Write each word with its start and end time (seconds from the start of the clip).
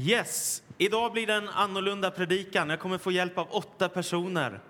Yes, 0.00 0.62
idag 0.78 1.12
blir 1.12 1.26
det 1.26 1.34
en 1.34 1.48
annorlunda 1.48 2.10
predikan. 2.10 2.70
Jag 2.70 2.80
kommer 2.80 2.98
få 2.98 3.10
hjälp 3.10 3.38
av 3.38 3.46
åtta 3.50 3.88
personer. 3.88 4.60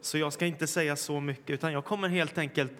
Så 0.00 0.18
jag 0.18 0.32
ska 0.32 0.46
inte 0.46 0.66
säga 0.66 0.96
så 0.96 1.20
mycket, 1.20 1.50
utan 1.50 1.72
jag 1.72 1.84
kommer 1.84 2.08
helt 2.08 2.38
enkelt 2.38 2.72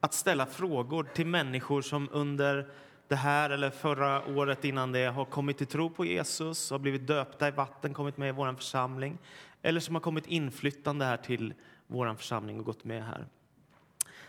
att 0.00 0.14
ställa 0.14 0.46
frågor 0.46 1.04
till 1.14 1.26
människor 1.26 1.82
som 1.82 2.08
under 2.12 2.68
det 3.08 3.16
här 3.16 3.50
eller 3.50 3.70
förra 3.70 4.26
året 4.26 4.64
innan 4.64 4.92
det 4.92 5.04
har 5.04 5.24
kommit 5.24 5.58
till 5.58 5.66
tro 5.66 5.90
på 5.90 6.04
Jesus, 6.04 6.70
har 6.70 6.78
blivit 6.78 7.06
döpta 7.06 7.48
i 7.48 7.50
vatten, 7.50 7.94
kommit 7.94 8.16
med 8.16 8.28
i 8.28 8.32
vår 8.32 8.54
församling 8.54 9.18
eller 9.62 9.80
som 9.80 9.94
har 9.94 10.02
kommit 10.02 10.26
inflyttande 10.26 11.04
här 11.04 11.16
till 11.16 11.54
vår 11.86 12.14
församling 12.14 12.58
och 12.58 12.64
gått 12.64 12.84
med 12.84 13.04
här. 13.04 13.26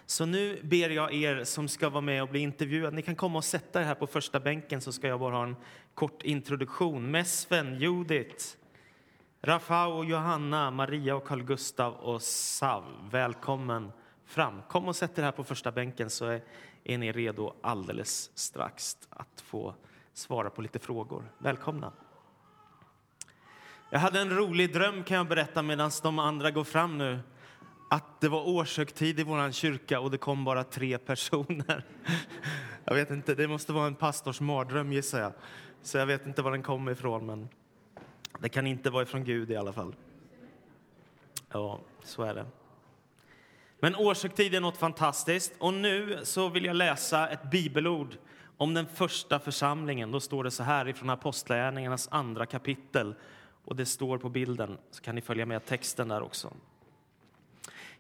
Så 0.10 0.26
nu 0.26 0.60
ber 0.64 0.90
jag 0.90 1.14
er 1.14 1.44
som 1.44 1.68
ska 1.68 1.90
vara 1.90 2.02
med 2.02 2.24
och 2.24 2.30
bli 2.30 2.40
intervjuade, 2.40 2.96
ni 2.96 3.02
kan 3.02 3.16
komma 3.16 3.38
och 3.38 3.46
sätta 3.46 3.82
er 3.82 3.86
här 3.86 3.96
på 3.96 4.08
första 4.08 4.40
bänken 4.40 4.82
så 4.82 4.92
ska 4.92 5.08
jag 5.08 5.20
bara 5.20 5.36
ha 5.36 5.44
en 5.44 5.56
kort 5.94 6.24
introduktion. 6.24 7.12
Mesven, 7.12 7.80
Judith, 7.80 8.46
Rafał 9.42 9.98
och 9.98 10.06
Johanna, 10.06 10.72
Maria 10.72 11.16
och 11.16 11.28
Carl 11.28 11.44
Gustav 11.44 11.94
och 11.94 12.22
Sav, 12.22 12.84
välkommen 13.12 13.92
fram. 14.26 14.62
Kom 14.70 14.88
och 14.88 14.96
sätt 14.96 15.20
er 15.20 15.24
här 15.24 15.32
på 15.32 15.44
första 15.44 15.72
bänken 15.72 16.10
så 16.10 16.26
är, 16.26 16.42
är 16.84 16.98
ni 16.98 17.12
redo 17.12 17.54
alldeles 17.62 18.32
strax 18.34 18.98
att 19.10 19.42
få 19.42 19.76
svara 20.14 20.50
på 20.50 20.62
lite 20.62 20.80
frågor. 20.80 21.32
Välkomna. 21.38 21.92
Jag 23.90 24.00
hade 24.00 24.20
en 24.20 24.30
rolig 24.30 24.74
dröm 24.74 25.04
kan 25.04 25.18
jag 25.18 25.28
berätta 25.28 25.62
medan 25.62 25.92
de 26.04 26.20
andra 26.20 26.52
går 26.52 26.64
fram 26.64 26.98
nu. 26.98 27.20
Att 27.90 28.22
det 28.22 28.30
var 28.30 28.48
årshögtid 28.48 29.20
i 29.20 29.24
vår 29.24 29.52
kyrka 29.52 30.00
och 30.00 30.12
det 30.12 30.18
kom 30.18 30.44
bara 30.44 30.64
tre 30.64 30.98
personer. 30.98 31.86
Jag 32.86 32.96
vet 32.96 33.12
inte, 33.12 33.36
det 33.36 33.48
måste 33.48 33.74
vara 33.74 33.88
en 33.88 33.96
pastors 33.96 34.42
mardröm 34.42 34.94
gissar 34.94 35.22
jag. 35.22 35.34
Så 35.82 35.98
jag 35.98 36.06
vet 36.06 36.26
inte 36.26 36.42
var 36.42 36.52
den 36.52 36.64
kom 36.64 36.90
ifrån 36.90 37.26
men 37.26 37.50
det 38.40 38.50
kan 38.50 38.68
inte 38.68 38.90
vara 38.90 39.04
ifrån 39.04 39.24
Gud 39.24 39.52
i 39.52 39.56
alla 39.56 39.74
fall. 39.74 39.96
Ja, 41.52 41.80
så 42.04 42.24
är 42.24 42.34
det. 42.34 42.46
Men 43.80 43.96
årshögtid 43.96 44.56
är 44.56 44.62
något 44.62 44.78
fantastiskt 44.78 45.54
och 45.60 45.74
nu 45.74 46.20
så 46.24 46.50
vill 46.50 46.66
jag 46.66 46.76
läsa 46.76 47.30
ett 47.30 47.52
bibelord 47.52 48.18
om 48.58 48.74
den 48.74 48.88
första 48.88 49.40
församlingen. 49.40 50.12
Då 50.12 50.20
står 50.20 50.44
det 50.44 50.52
så 50.52 50.64
här 50.64 50.88
ifrån 50.88 51.10
Apostlagärningarnas 51.10 52.08
andra 52.12 52.46
kapitel 52.46 53.16
och 53.66 53.76
det 53.76 53.86
står 53.86 54.18
på 54.18 54.30
bilden, 54.30 54.78
så 54.92 55.02
kan 55.02 55.16
ni 55.16 55.22
följa 55.22 55.46
med 55.46 55.66
texten 55.66 56.08
där 56.08 56.22
också. 56.22 56.54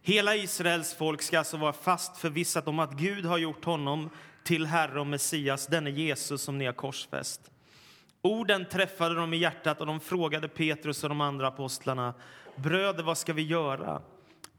Hela 0.08 0.36
Israels 0.36 0.94
folk 0.94 1.22
ska 1.22 1.39
alltså 1.39 1.58
vara 1.58 1.73
fast 1.73 2.17
förvissat 2.17 2.67
om 2.67 2.80
att 2.80 2.94
Gud 2.94 3.25
har 3.25 3.38
gjort 3.38 3.66
honom 3.66 4.09
till 4.44 4.66
Herre 4.66 5.00
och 5.00 5.08
Messias, 5.08 5.67
denne 5.67 5.89
Jesus 5.89 6.41
som 6.41 6.58
ni 6.58 6.66
har 6.66 6.73
korsfäst. 6.73 7.41
Orden 8.22 8.66
träffade 8.66 9.16
dem 9.16 9.33
i 9.33 9.38
hjärtat 9.38 9.80
och 9.81 9.88
de 9.88 10.00
frågade 10.00 10.47
Petrus 10.47 11.03
och 11.03 11.09
de 11.09 11.22
andra 11.22 11.47
apostlarna, 11.47 12.13
bröder, 12.55 13.03
vad 13.03 13.17
ska 13.17 13.33
vi 13.33 13.41
göra? 13.41 14.02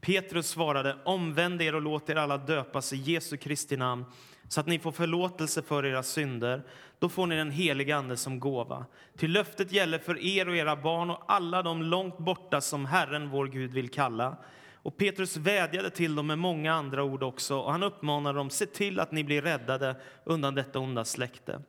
Petrus 0.01 0.47
svarade, 0.47 0.97
omvänd 1.05 1.61
er 1.61 1.75
och 1.75 1.81
låt 1.81 2.09
er 2.09 2.15
alla 2.15 2.37
döpas 2.37 2.93
i 2.93 2.97
Jesu 2.97 3.37
Kristi 3.37 3.77
namn 3.77 4.05
så 4.47 4.59
att 4.59 4.67
ni 4.67 4.79
får 4.79 4.91
förlåtelse 4.91 5.61
för 5.61 5.85
era 5.85 6.03
synder. 6.03 6.63
Då 6.99 7.09
får 7.09 7.27
ni 7.27 7.35
den 7.35 7.51
heliga 7.51 7.97
Ande 7.97 8.17
som 8.17 8.39
gåva. 8.39 8.85
Till 9.17 9.31
löftet 9.31 9.71
gäller 9.71 9.99
för 9.99 10.25
er 10.25 10.49
och 10.49 10.55
era 10.55 10.75
barn 10.75 11.09
och 11.09 11.23
alla 11.27 11.63
de 11.63 11.83
långt 11.83 12.17
borta 12.17 12.61
som 12.61 12.85
Herren, 12.85 13.29
vår 13.29 13.47
Gud, 13.47 13.71
vill 13.71 13.89
kalla. 13.89 14.37
Och 14.83 14.97
Petrus 14.97 15.37
vädjade 15.37 15.89
till 15.89 16.15
dem 16.15 16.27
med 16.27 16.39
många 16.39 16.73
andra 16.73 17.03
ord 17.03 17.23
också 17.23 17.59
och 17.59 17.71
han 17.71 17.83
uppmanade 17.83 18.37
dem, 18.37 18.49
se 18.49 18.65
till 18.65 18.99
att 18.99 19.11
ni 19.11 19.23
blir 19.23 19.41
räddade 19.41 19.95
undan 20.23 20.55
detta 20.55 20.79
onda 20.79 21.05
släkte. 21.05 21.61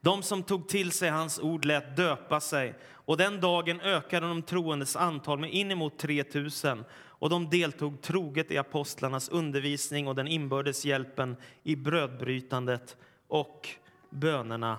De 0.00 0.22
som 0.22 0.42
tog 0.42 0.68
till 0.68 0.92
sig 0.92 1.10
hans 1.10 1.38
ord 1.38 1.64
lät 1.64 1.96
döpa 1.96 2.40
sig 2.40 2.74
och 2.90 3.16
den 3.16 3.40
dagen 3.40 3.80
ökade 3.80 4.28
de 4.28 4.42
troendes 4.42 4.96
antal 4.96 5.38
med 5.38 5.54
inemot 5.54 5.98
3000 5.98 6.84
och 7.24 7.30
de 7.30 7.50
deltog 7.50 8.02
troget 8.02 8.50
i 8.50 8.58
apostlarnas 8.58 9.28
undervisning 9.28 10.08
och 10.08 10.14
den 10.14 10.28
inbördes 10.28 10.84
hjälpen 10.84 11.36
i 11.62 11.76
brödbrytandet 11.76 12.96
och 13.28 13.68
bönerna. 14.10 14.78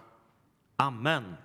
Amen. 0.75 1.35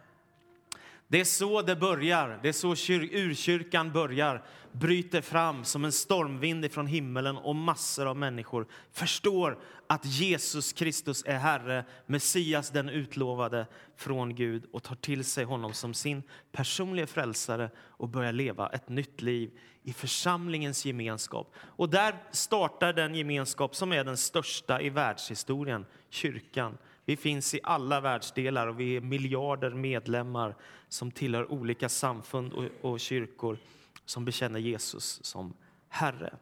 Det 1.10 1.21
är 1.21 1.25
så 1.25 1.62
det 1.62 1.76
börjar. 1.76 2.38
Det 2.43 2.48
är 2.48 2.53
så 2.53 2.94
urkyrkan 3.12 3.93
börjar. 3.93 4.44
Bryter 4.72 5.21
fram 5.21 5.65
som 5.65 5.84
en 5.84 5.93
stormvind 5.93 6.72
från 6.72 6.87
himmelen 6.87 7.37
och 7.37 7.56
massor 7.56 8.06
av 8.06 8.16
människor 8.16 8.66
förstår 8.93 9.59
att 9.87 10.04
Jesus 10.04 10.72
Kristus 10.72 11.22
är 11.26 11.38
Herre, 11.38 11.84
Messias 12.06 12.71
den 12.71 12.88
utlovade 12.88 13.66
från 13.97 14.34
Gud 14.34 14.65
och 14.72 14.82
tar 14.82 14.94
till 14.94 15.25
sig 15.25 15.44
honom 15.44 15.72
som 15.72 15.94
sin 15.94 16.22
personliga 16.53 17.06
frälsare 17.06 17.71
och 17.78 18.09
börjar 18.09 18.32
leva 18.32 18.69
ett 18.69 18.88
nytt 18.88 19.22
liv 19.22 19.50
i 19.82 19.92
församlingens 19.92 20.87
gemenskap. 20.87 21.54
Och 21.60 21.91
där 21.91 22.15
startar 22.31 22.92
den 22.92 23.15
gemenskap 23.15 23.75
som 23.75 23.92
är 23.92 24.04
den 24.04 24.16
största 24.16 24.81
i 24.81 24.91
världshistorien, 24.91 25.87
kyrkan. 26.10 26.78
Vi 27.04 27.16
finns 27.16 27.54
i 27.54 27.60
alla 27.62 28.00
världsdelar 28.00 28.66
och 28.66 28.81
vi 28.81 28.97
är 28.97 29.00
miljarder 29.00 29.71
medlemmar 29.71 30.54
som 30.91 31.11
tillhör 31.11 31.53
olika 31.53 31.89
samfund 31.89 32.53
och, 32.53 32.65
och 32.81 33.01
kyrkor 33.01 33.59
som 34.05 34.25
bekänner 34.25 34.61
Jesus 34.61 35.25
som 35.25 35.55
Herre. 35.89 36.34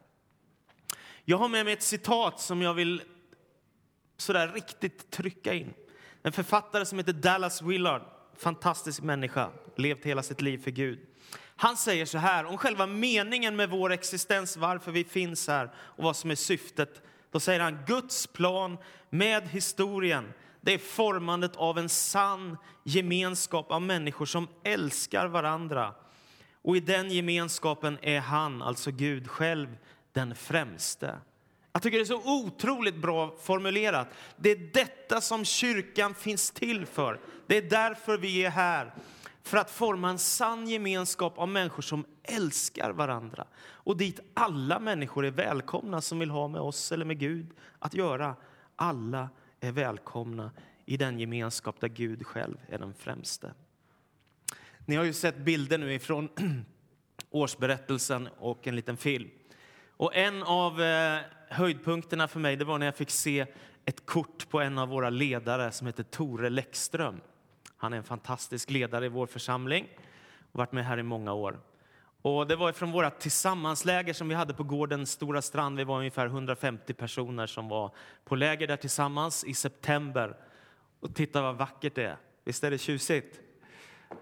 Jag 1.25 1.37
har 1.37 1.49
med 1.49 1.65
mig 1.65 1.73
ett 1.73 1.83
citat 1.83 2.39
som 2.39 2.61
jag 2.61 2.73
vill 2.73 3.01
sådär 4.17 4.47
riktigt 4.47 5.11
trycka 5.11 5.53
in. 5.53 5.73
En 6.23 6.31
författare 6.31 6.85
som 6.85 6.97
heter 6.97 7.13
Dallas 7.13 7.61
Willard, 7.61 8.01
fantastisk 8.37 9.01
människa, 9.01 9.49
levt 9.75 10.05
hela 10.05 10.23
sitt 10.23 10.41
liv 10.41 10.63
för 10.63 10.71
Gud. 10.71 10.99
Han 11.55 11.77
säger 11.77 12.05
så 12.05 12.17
här 12.17 12.45
om 12.45 12.57
själva 12.57 12.85
meningen 12.85 13.55
med 13.55 13.69
vår 13.69 13.91
existens, 13.91 14.57
varför 14.57 14.91
vi 14.91 15.03
finns 15.03 15.47
här 15.47 15.73
och 15.77 16.03
vad 16.03 16.15
som 16.15 16.31
är 16.31 16.35
syftet. 16.35 17.01
Då 17.31 17.39
säger 17.39 17.59
han 17.59 17.77
Guds 17.87 18.27
plan 18.27 18.77
med 19.09 19.47
historien 19.47 20.33
det 20.61 20.73
är 20.73 20.77
formandet 20.77 21.55
av 21.55 21.77
en 21.77 21.89
sann 21.89 22.57
gemenskap 22.83 23.71
av 23.71 23.81
människor 23.81 24.25
som 24.25 24.47
älskar 24.63 25.27
varandra. 25.27 25.93
Och 26.61 26.77
i 26.77 26.79
den 26.79 27.11
gemenskapen 27.11 27.97
är 28.01 28.19
han, 28.19 28.61
alltså 28.61 28.91
Gud 28.91 29.29
själv, 29.29 29.77
den 30.13 30.35
främste. 30.35 31.15
Jag 31.71 31.81
tycker 31.81 31.97
det 31.97 32.03
är 32.03 32.05
så 32.05 32.45
otroligt 32.45 32.95
bra 32.95 33.35
formulerat. 33.41 34.07
Det 34.37 34.51
är 34.51 34.69
detta 34.73 35.21
som 35.21 35.45
kyrkan 35.45 36.13
finns 36.15 36.51
till 36.51 36.85
för. 36.85 37.19
Det 37.47 37.57
är 37.57 37.61
därför 37.61 38.17
vi 38.17 38.45
är 38.45 38.49
här. 38.49 38.93
För 39.43 39.57
att 39.57 39.71
forma 39.71 40.09
en 40.09 40.19
sann 40.19 40.67
gemenskap 40.67 41.37
av 41.37 41.47
människor 41.47 41.81
som 41.81 42.05
älskar 42.23 42.91
varandra. 42.91 43.45
Och 43.61 43.97
dit 43.97 44.19
alla 44.33 44.79
människor 44.79 45.25
är 45.25 45.31
välkomna 45.31 46.01
som 46.01 46.19
vill 46.19 46.29
ha 46.29 46.47
med 46.47 46.61
oss 46.61 46.91
eller 46.91 47.05
med 47.05 47.19
Gud 47.19 47.47
att 47.79 47.93
göra. 47.93 48.35
Alla 48.75 49.29
är 49.59 49.71
välkomna 49.71 50.51
i 50.85 50.97
den 50.97 51.19
gemenskap 51.19 51.79
där 51.79 51.87
Gud 51.87 52.25
själv 52.25 52.57
är 52.67 52.77
den 52.77 52.93
främste. 52.93 53.53
Ni 54.85 54.95
har 54.95 55.03
ju 55.03 55.13
sett 55.13 55.37
bilder 55.37 55.77
nu 55.77 55.93
ifrån 55.93 56.29
årsberättelsen 57.29 58.29
och 58.37 58.67
en 58.67 58.75
liten 58.75 58.97
film. 58.97 59.29
Och 59.87 60.15
en 60.15 60.43
av 60.43 60.81
eh, 60.81 61.19
höjdpunkterna 61.49 62.27
för 62.27 62.39
mig 62.39 62.55
det 62.55 62.65
var 62.65 62.77
när 62.77 62.85
jag 62.85 62.95
fick 62.95 63.09
se 63.09 63.45
ett 63.85 64.05
kort 64.05 64.49
på 64.49 64.61
en 64.61 64.77
av 64.77 64.87
våra 64.87 65.09
ledare 65.09 65.71
som 65.71 65.87
heter 65.87 66.03
Tore 66.03 66.49
Läckström. 66.49 67.21
Han 67.77 67.93
är 67.93 67.97
en 67.97 68.03
fantastisk 68.03 68.69
ledare 68.69 69.05
i 69.05 69.09
vår 69.09 69.27
församling 69.27 69.87
och 70.51 70.57
varit 70.59 70.71
med 70.71 70.85
här 70.85 70.97
i 70.97 71.03
många 71.03 71.33
år. 71.33 71.59
Och 72.21 72.47
det 72.47 72.55
var 72.55 72.71
från 72.71 72.91
våra 72.91 73.09
tillsammansläger 73.09 74.13
som 74.13 74.29
vi 74.29 74.35
hade 74.35 74.53
på 74.53 74.63
gården 74.63 75.05
Stora 75.05 75.41
Strand. 75.41 75.77
Vi 75.77 75.83
var 75.83 75.97
ungefär 75.97 76.25
150 76.25 76.93
personer 76.93 77.47
som 77.47 77.69
var 77.69 77.91
på 78.25 78.35
läger 78.35 78.67
där 78.67 78.77
tillsammans 78.77 79.43
i 79.43 79.53
september. 79.53 80.37
Och 80.99 81.15
titta 81.15 81.41
vad 81.41 81.55
vackert 81.55 81.95
det 81.95 82.03
är. 82.03 82.17
Visst 82.43 82.63
är 82.63 82.71
det 82.71 82.77
tjusigt? 82.77 83.39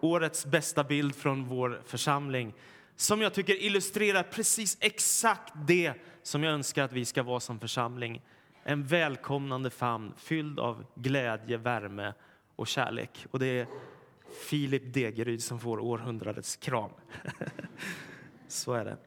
Årets 0.02 0.46
bästa 0.46 0.84
bild 0.84 1.16
från 1.16 1.46
vår 1.46 1.82
församling 1.86 2.54
som 2.96 3.22
jag 3.22 3.34
tycker 3.34 3.64
illustrerar 3.64 4.24
precis 4.24 4.78
exakt 4.80 5.54
det 5.68 5.94
som 6.24 6.44
jag 6.44 6.54
önskar 6.54 6.84
att 6.84 6.92
vi 6.92 7.06
ska 7.06 7.24
vara 7.24 7.40
som 7.40 7.60
församling. 7.60 8.22
En 8.64 8.84
välkomnande 8.84 9.70
famn 9.70 10.14
fylld 10.18 10.60
av 10.60 10.86
glädje, 10.96 11.58
värme 11.58 12.14
och 12.56 12.68
kärlek. 12.68 13.26
Och 13.32 13.40
det 13.40 13.46
är 13.46 13.68
Filip 14.32 14.94
Degeryd 14.94 15.44
som 15.44 15.60
får 15.60 15.80
århundradets 15.80 16.56
kram. 16.56 16.92
Så 18.48 18.74
är 18.74 18.86
det. 18.86 18.98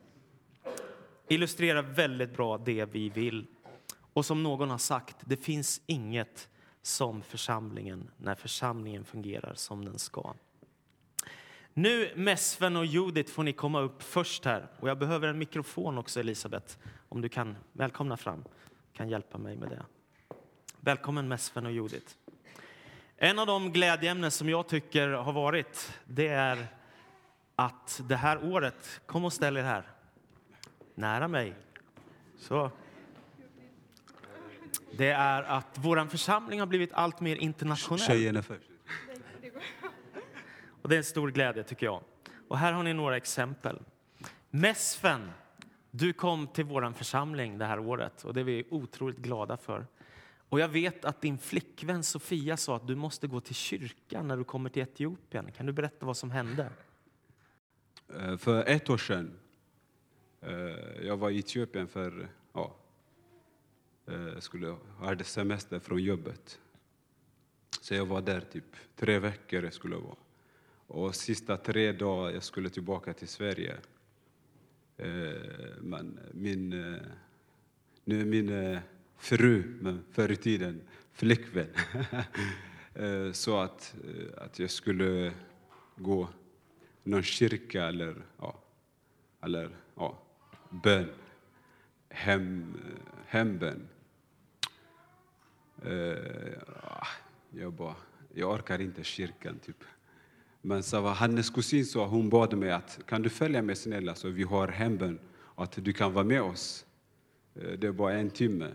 Illustrerar 1.29 1.83
väldigt 1.83 2.37
bra 2.37 2.59
det 2.59 2.85
vi 2.85 3.09
vill. 3.09 3.47
Och 4.13 4.27
som 4.27 4.43
någon 4.43 4.71
har 4.71 4.79
sagt, 4.79 5.17
det 5.25 5.37
finns 5.37 5.83
inget 5.87 6.49
som 6.83 7.23
församlingen 7.23 8.11
när 8.17 8.35
församlingen 8.35 9.05
fungerar 9.05 9.55
som 9.55 9.85
den 9.85 9.99
ska. 9.99 10.35
Nu, 11.75 12.13
Mesven 12.17 12.77
och 12.77 12.87
Judith, 12.87 13.33
får 13.33 13.43
ni 13.43 13.53
komma 13.53 13.81
upp 13.81 14.03
först 14.03 14.45
här. 14.45 14.69
Och 14.81 14.89
jag 14.89 14.99
behöver 14.99 15.29
en 15.29 15.39
mikrofon 15.39 15.99
också, 15.99 16.21
Elisabeth, 16.21 16.77
om 17.09 17.21
du 17.21 17.29
kan 17.29 17.57
välkomna 17.73 18.17
fram. 18.17 18.45
kan 18.93 19.09
hjälpa 19.09 19.39
mig 19.39 19.57
med 19.57 19.69
det. 19.69 19.83
Välkommen 20.81 21.29
Mesven 21.29 21.67
och 21.67 21.73
Judith. 21.73 22.15
En 23.23 23.39
av 23.39 23.47
de 23.47 23.73
glädjeämnen 23.73 24.31
som 24.31 24.49
jag 24.49 24.69
tycker 24.69 25.09
har 25.09 25.33
varit, 25.33 25.93
det 26.05 26.29
är 26.29 26.67
att 27.57 28.01
det 28.09 28.17
här 28.17 28.45
året, 28.45 29.01
kom 29.07 29.25
och 29.25 29.33
ställ 29.33 29.57
er 29.57 29.63
här, 29.63 29.85
nära 30.95 31.29
mig. 31.29 31.55
Så. 32.39 32.71
Det 34.93 35.11
är 35.11 35.43
att 35.43 35.67
vår 35.75 36.07
församling 36.07 36.61
har 36.61 36.67
blivit 36.67 36.93
allt 36.93 37.21
mer 37.21 37.37
internationell. 37.37 38.07
Tjejerna 38.07 38.43
först. 38.43 38.71
Och 40.83 40.89
det 40.89 40.95
är 40.95 40.99
en 40.99 41.05
stor 41.05 41.31
glädje 41.31 41.63
tycker 41.63 41.87
jag. 41.87 42.03
Och 42.49 42.59
här 42.59 42.73
har 42.73 42.83
ni 42.83 42.93
några 42.93 43.17
exempel. 43.17 43.79
Mesfen, 44.51 45.31
du 45.91 46.13
kom 46.13 46.47
till 46.47 46.65
vår 46.65 46.93
församling 46.93 47.59
det 47.59 47.67
här 47.67 47.79
året 47.79 48.25
och 48.25 48.35
det 48.35 48.41
är 48.41 48.45
vi 48.45 48.67
otroligt 48.71 49.19
glada 49.19 49.57
för. 49.57 49.87
Och 50.51 50.61
jag 50.61 50.69
vet 50.69 51.05
att 51.05 51.21
din 51.21 51.39
flickvän 51.39 52.03
Sofia 52.03 52.57
sa 52.57 52.77
att 52.77 52.87
du 52.87 52.95
måste 52.95 53.27
gå 53.27 53.41
till 53.41 53.55
kyrkan 53.55 54.29
när 54.29 54.37
du 54.37 54.45
kommer 54.45 54.71
till 54.71 54.83
Etiopien. 54.83 55.53
Kan 55.53 55.67
du 55.67 55.73
berätta 55.73 56.07
vad 56.07 56.17
som 56.17 56.31
hände? 56.31 56.71
Eh, 58.19 58.37
för 58.37 58.65
ett 58.65 58.91
år 58.91 58.99
sedan, 58.99 59.39
eh, 60.41 61.07
jag 61.07 61.17
var 61.17 61.31
i 61.31 61.39
Etiopien 61.39 61.89
för, 61.89 62.29
ja, 62.53 62.77
eh, 64.07 64.39
skulle, 64.39 64.77
hade 64.99 65.25
semester 65.25 65.79
från 65.79 66.03
jobbet. 66.03 66.61
Så 67.81 67.95
jag 67.95 68.07
var 68.07 68.21
där 68.21 68.41
typ 68.41 68.77
tre 68.97 69.19
veckor 69.19 69.65
jag 69.65 69.73
skulle 69.73 69.97
vara. 69.97 70.17
Och 70.87 71.15
sista 71.15 71.57
tre 71.57 71.93
dagar 71.93 72.31
jag 72.31 72.43
skulle 72.43 72.71
tillbaka 72.71 73.13
till 73.13 73.29
Sverige. 73.29 73.77
Men 75.81 76.21
min, 76.33 76.71
nu 78.05 78.21
är 78.21 78.25
min 78.25 78.81
fru, 79.21 79.63
men 79.81 80.05
förr 80.11 80.31
i 80.33 80.37
tiden 80.37 80.81
flickvän, 81.13 81.67
eh, 82.95 83.33
så 83.33 83.35
sa 83.35 83.65
att, 83.65 83.95
eh, 84.05 84.45
att 84.45 84.59
jag 84.59 84.71
skulle 84.71 85.33
gå 85.97 86.29
någon 87.05 87.23
kyrka 87.23 87.85
eller, 87.85 88.17
ja, 88.39 88.61
eller 89.43 89.71
ja, 89.95 90.23
bön, 90.71 91.09
hem, 92.09 92.81
hembön. 93.27 93.89
Eh, 95.85 96.53
jag 97.51 97.73
bara, 97.73 97.97
jag 98.35 98.51
orkar 98.51 98.81
inte 98.81 99.05
kyrkan 99.05 99.59
typ. 99.59 99.85
Men 100.63 100.83
så 100.83 101.01
var 101.01 101.15
hennes 101.15 101.51
kusin 101.51 101.87
så 101.87 102.07
hon 102.07 102.29
bad 102.29 102.59
mig 102.59 102.71
att 102.71 103.01
kan 103.07 103.23
du 103.23 103.29
följa 103.31 103.63
med 103.63 103.79
snälla 103.79 104.15
så 104.15 104.29
vi 104.29 104.43
har 104.43 104.69
hembön 104.69 105.19
och 105.33 105.65
att 105.65 105.85
du 105.85 105.93
kan 105.93 106.13
vara 106.13 106.25
med 106.25 106.43
oss. 106.43 106.87
Det 107.55 107.85
är 107.85 107.93
bara 107.93 108.13
en 108.13 108.31
timme. 108.31 108.71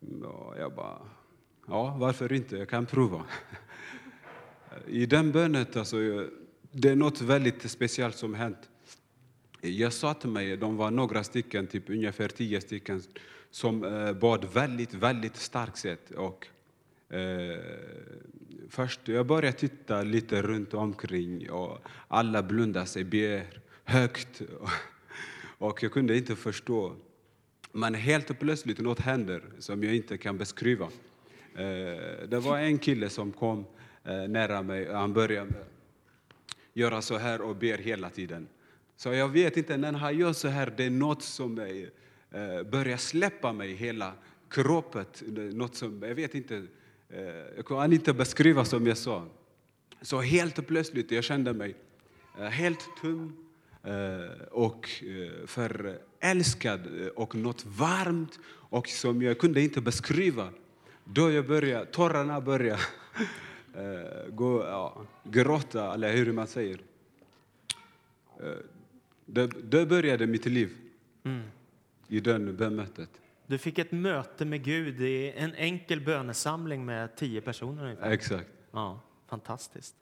Och 0.00 0.54
jag 0.58 0.74
bara, 0.74 0.98
ja 1.66 1.96
varför 1.98 2.32
inte, 2.32 2.56
jag 2.56 2.68
kan 2.68 2.86
prova. 2.86 3.24
I 4.86 5.06
den 5.06 5.32
bönen, 5.32 5.66
alltså, 5.74 5.96
det 6.72 6.88
är 6.88 6.96
något 6.96 7.20
väldigt 7.20 7.70
speciellt 7.70 8.16
som 8.16 8.34
hänt. 8.34 8.68
Jag 9.60 9.92
sa 9.92 10.14
till 10.14 10.30
mig, 10.30 10.56
de 10.56 10.76
var 10.76 10.90
några 10.90 11.24
stycken, 11.24 11.66
typ 11.66 11.90
ungefär 11.90 12.28
tio 12.28 12.60
stycken, 12.60 13.02
som 13.50 13.84
eh, 13.84 14.12
bad 14.12 14.44
väldigt, 14.52 14.94
väldigt 14.94 15.36
starkt 15.36 15.76
sätt. 15.76 16.10
Och, 16.10 16.46
eh, 17.14 17.58
först, 18.68 19.08
jag 19.08 19.26
började 19.26 19.58
titta 19.58 20.02
lite 20.02 20.42
runt 20.42 20.74
omkring 20.74 21.50
och 21.50 21.78
alla 22.08 22.42
blundade 22.42 22.86
sig, 22.86 23.04
ber 23.04 23.60
högt. 23.84 24.42
Och 25.58 25.82
jag 25.82 25.92
kunde 25.92 26.16
inte 26.16 26.36
förstå. 26.36 26.96
Men 27.72 27.94
helt 27.94 28.38
plötsligt 28.38 28.78
något 28.78 29.00
händer 29.00 29.42
som 29.58 29.84
jag 29.84 29.94
inte 29.94 30.18
kan 30.18 30.38
beskriva. 30.38 30.84
Eh, 31.54 32.28
det 32.28 32.40
var 32.42 32.58
en 32.58 32.78
kille 32.78 33.08
som 33.08 33.32
kom 33.32 33.64
eh, 34.04 34.28
nära 34.28 34.62
mig. 34.62 34.92
Han 34.92 35.12
började 35.12 35.52
göra 36.72 37.02
så 37.02 37.18
här 37.18 37.40
och 37.40 37.56
ber 37.56 37.78
hela 37.78 38.10
tiden. 38.10 38.48
Så 38.96 39.12
jag 39.12 39.28
vet 39.28 39.56
inte, 39.56 39.76
när 39.76 39.92
han 39.92 40.18
gör 40.18 40.32
så 40.32 40.48
här, 40.48 40.74
det 40.76 40.84
är 40.84 40.90
något 40.90 41.22
som 41.22 41.58
eh, 41.58 42.62
börjar 42.62 42.96
släppa 42.96 43.52
mig 43.52 43.74
hela 43.74 44.12
kroppen. 44.48 45.04
Något 45.52 45.74
som, 45.74 46.02
jag 46.02 46.14
vet 46.14 46.34
inte, 46.34 46.66
jag 47.56 47.66
kan 47.66 47.92
inte 47.92 48.12
beskriva 48.12 48.64
som 48.64 48.86
jag 48.86 48.96
sa. 48.96 49.26
Så 50.02 50.20
helt 50.20 50.66
plötsligt, 50.66 51.10
jag 51.10 51.24
kände 51.24 51.52
mig 51.52 51.74
helt 52.50 52.88
tom 53.02 53.46
och 54.50 54.88
för 55.46 55.98
förälskad 56.20 57.00
eh, 57.00 57.06
och 57.06 57.34
något 57.34 57.64
varmt 57.66 58.38
och 58.70 58.88
som 58.88 59.22
jag 59.22 59.38
kunde 59.38 59.60
inte 59.60 59.80
beskriva. 59.80 60.48
Då 61.04 61.30
jag 61.30 61.46
började, 61.46 61.86
tårarna 61.86 62.40
började 62.40 62.80
eh, 63.74 64.32
gå, 64.32 64.64
ja, 64.64 65.02
gråta, 65.24 65.94
eller 65.94 66.12
hur 66.16 66.32
man 66.32 66.46
säger. 66.46 66.80
Eh, 68.40 68.46
Det, 69.26 69.46
det 69.62 69.86
började 69.86 70.26
mitt 70.26 70.46
liv 70.46 70.70
i 72.08 72.20
den 72.20 72.56
bemötet. 72.56 73.10
Du 73.46 73.58
fick 73.58 73.78
ett 73.78 73.92
möte 73.92 74.44
med 74.44 74.64
Gud 74.64 75.00
i 75.00 75.32
en 75.36 75.54
enkel 75.54 76.00
bönesamling 76.00 76.84
med 76.84 77.16
tio 77.16 77.40
personer 77.40 77.84
ungefär. 77.84 78.10
Exakt. 78.10 78.48
Ja, 78.72 79.00
fantastiskt. 79.28 79.94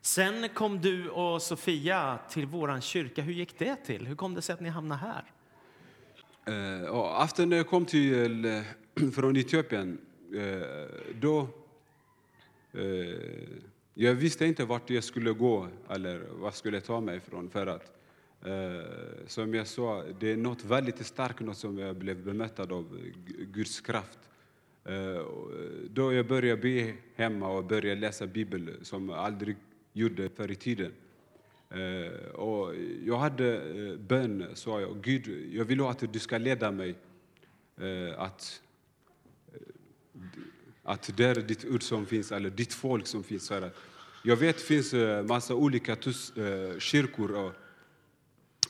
Sen 0.00 0.48
kom 0.48 0.80
du 0.80 1.08
och 1.08 1.42
Sofia 1.42 2.18
till 2.30 2.46
vår 2.46 2.80
kyrka. 2.80 3.22
Hur 3.22 3.32
gick 3.32 3.58
det 3.58 3.76
till? 3.76 4.06
Hur 4.06 4.16
kom 4.16 4.34
det 4.34 4.42
sig 4.42 4.52
att 4.52 4.60
ni 4.60 4.68
hamnade 4.68 5.00
här? 5.00 5.24
Eh, 6.46 6.94
uh, 6.94 7.24
efter 7.24 7.46
när 7.46 7.56
jag 7.56 7.66
kom 7.68 7.86
till, 7.86 8.44
uh, 8.44 8.62
från 9.14 9.36
Etiopien, 9.36 9.98
uh, 10.34 10.62
då... 11.20 11.48
Jag 13.94 14.14
visste 14.14 14.46
inte 14.46 14.64
vart 14.64 14.90
jag 14.90 15.04
skulle 15.04 15.32
gå 15.32 15.68
eller 15.90 16.22
vad 16.30 16.54
skulle 16.54 16.80
ta 16.80 17.00
mig 17.00 17.16
ifrån. 17.16 17.50
För 17.50 17.66
att, 17.66 17.98
som 19.26 19.54
jag 19.54 19.66
sa, 19.66 20.04
det 20.20 20.32
är 20.32 20.36
något 20.36 20.64
väldigt 20.64 21.06
starkt, 21.06 21.40
något 21.40 21.56
som 21.56 21.78
jag 21.78 21.96
blev 21.96 22.24
bemöttad 22.24 22.72
av 22.72 22.98
Guds 23.52 23.80
kraft. 23.80 24.18
Eh, 24.88 25.22
då 25.90 26.12
jag 26.12 26.26
började 26.26 26.62
be 26.62 26.94
hemma 27.16 27.48
och 27.48 27.64
började 27.64 28.00
läsa 28.00 28.26
Bibeln, 28.26 28.70
som 28.82 29.10
aldrig 29.10 29.56
gjorde 29.98 30.28
förr 30.28 30.50
i 30.50 30.54
tiden. 30.54 30.92
Eh, 31.70 32.30
och 32.30 32.74
jag 33.04 33.18
hade 33.18 33.56
eh, 33.56 33.96
bön, 33.96 34.46
sa 34.54 34.80
jag. 34.80 35.02
Gud, 35.02 35.54
jag 35.54 35.64
vill 35.64 35.80
att 35.80 36.12
du 36.12 36.18
ska 36.18 36.38
leda 36.38 36.70
mig. 36.70 36.94
Eh, 37.76 38.20
att, 38.20 38.62
eh, 39.52 39.60
att 40.82 41.16
det 41.16 41.24
är 41.24 41.34
ditt 41.34 41.64
ord 41.64 41.82
som 41.82 42.06
finns, 42.06 42.32
eller 42.32 42.50
ditt 42.50 42.74
folk 42.74 43.06
som 43.06 43.24
finns 43.24 43.50
här. 43.50 43.70
Jag 44.24 44.36
vet 44.36 44.56
det 44.56 44.62
finns 44.62 44.94
en 44.94 45.26
massa 45.26 45.54
olika 45.54 45.96
tus, 45.96 46.36
eh, 46.36 46.78
kyrkor, 46.78 47.30
och, 47.30 47.52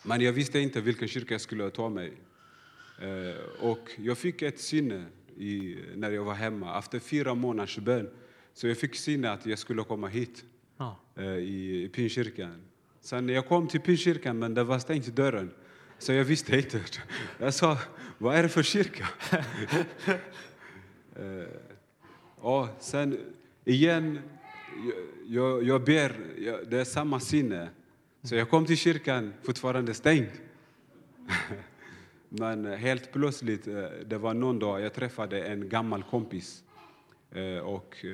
men 0.02 0.20
jag 0.20 0.32
visste 0.32 0.58
inte 0.58 0.80
vilken 0.80 1.08
kyrka 1.08 1.34
jag 1.34 1.40
skulle 1.40 1.70
ta 1.70 1.88
mig. 1.88 2.12
Eh, 3.00 3.64
och 3.64 3.90
jag 3.96 4.18
fick 4.18 4.42
ett 4.42 4.60
sinne 4.60 5.06
i, 5.36 5.78
när 5.94 6.10
jag 6.10 6.24
var 6.24 6.34
hemma. 6.34 6.78
Efter 6.78 6.98
fyra 6.98 7.34
månaders 7.34 7.78
bön 7.78 8.10
så 8.54 8.68
jag 8.68 8.78
fick 8.78 8.94
sinne 8.94 9.30
att 9.30 9.46
jag 9.46 9.58
skulle 9.58 9.84
komma 9.84 10.08
hit 10.08 10.44
Ja. 10.78 10.96
Eh, 11.16 11.24
i, 11.24 11.84
i 11.84 11.88
Pinkyrkan. 11.88 12.62
Sen 13.00 13.28
jag 13.28 13.46
kom 13.46 13.68
till 13.68 13.80
Pinkyrkan, 13.80 14.38
men 14.38 14.54
det 14.54 14.64
var 14.64 14.78
stängt 14.78 15.06
dörren. 15.06 15.50
Så 15.98 16.12
jag 16.12 16.24
visste 16.24 16.56
inte. 16.56 16.80
Jag 17.38 17.54
sa, 17.54 17.78
vad 18.18 18.36
är 18.36 18.42
det 18.42 18.48
för 18.48 18.62
kyrka? 18.62 19.08
Eh, 21.16 21.48
och 22.36 22.68
sen 22.80 23.18
igen, 23.64 24.18
jag, 25.26 25.62
jag, 25.62 25.84
ber, 25.84 26.16
jag, 26.38 26.70
det 26.70 26.80
är 26.80 26.84
samma 26.84 27.20
sinne. 27.20 27.68
Så 28.22 28.34
jag 28.34 28.50
kom 28.50 28.66
till 28.66 28.76
kyrkan, 28.76 29.34
fortfarande 29.42 29.94
stängd. 29.94 30.30
Men 32.28 32.66
helt 32.66 33.12
plötsligt, 33.12 33.66
eh, 33.66 33.84
det 34.06 34.18
var 34.18 34.34
någon 34.34 34.58
dag 34.58 34.80
jag 34.80 34.94
träffade 34.94 35.42
en 35.42 35.68
gammal 35.68 36.02
kompis. 36.02 36.64
Och 37.64 38.04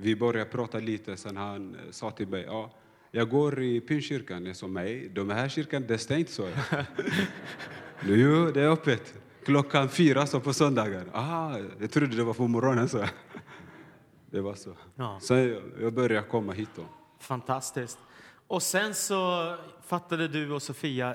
vi 0.00 0.16
började 0.16 0.50
prata 0.50 0.78
lite, 0.78 1.16
sen 1.16 1.36
han 1.36 1.74
eh, 1.74 1.80
sa 1.90 2.10
till 2.10 2.28
mig, 2.28 2.44
ja, 2.46 2.70
jag 3.10 3.28
går 3.28 3.62
i 3.62 3.80
Pinkyrkan. 3.80 4.46
Jag 4.46 4.56
sa, 4.56 4.66
nej, 4.66 5.08
de 5.14 5.30
här 5.30 5.48
kyrkan, 5.48 5.84
det 5.88 5.94
är 5.94 5.98
stängt, 5.98 6.30
så 6.30 6.42
jag. 6.42 6.84
det 8.54 8.60
är 8.60 8.68
öppet. 8.68 9.14
Klockan 9.44 9.88
fyra, 9.88 10.26
så 10.26 10.40
på 10.40 10.52
söndagar. 10.52 11.04
Aha, 11.12 11.58
jag 11.80 11.90
trodde 11.90 12.16
det 12.16 12.24
var 12.24 12.34
på 12.34 12.48
morgonen, 12.48 12.88
så. 12.88 13.04
Det 14.32 14.40
var 14.40 14.54
så. 14.54 14.76
Ja. 14.94 15.18
Sen 15.22 15.48
jag- 15.48 15.62
jag 15.80 15.92
började 15.92 16.28
komma 16.28 16.52
hit 16.52 16.68
då. 16.76 16.82
Fantastiskt. 17.18 17.98
Och 18.46 18.62
sen 18.62 18.94
så 18.94 19.56
fattade 19.86 20.28
du 20.28 20.50
och 20.52 20.62
Sofia 20.62 21.14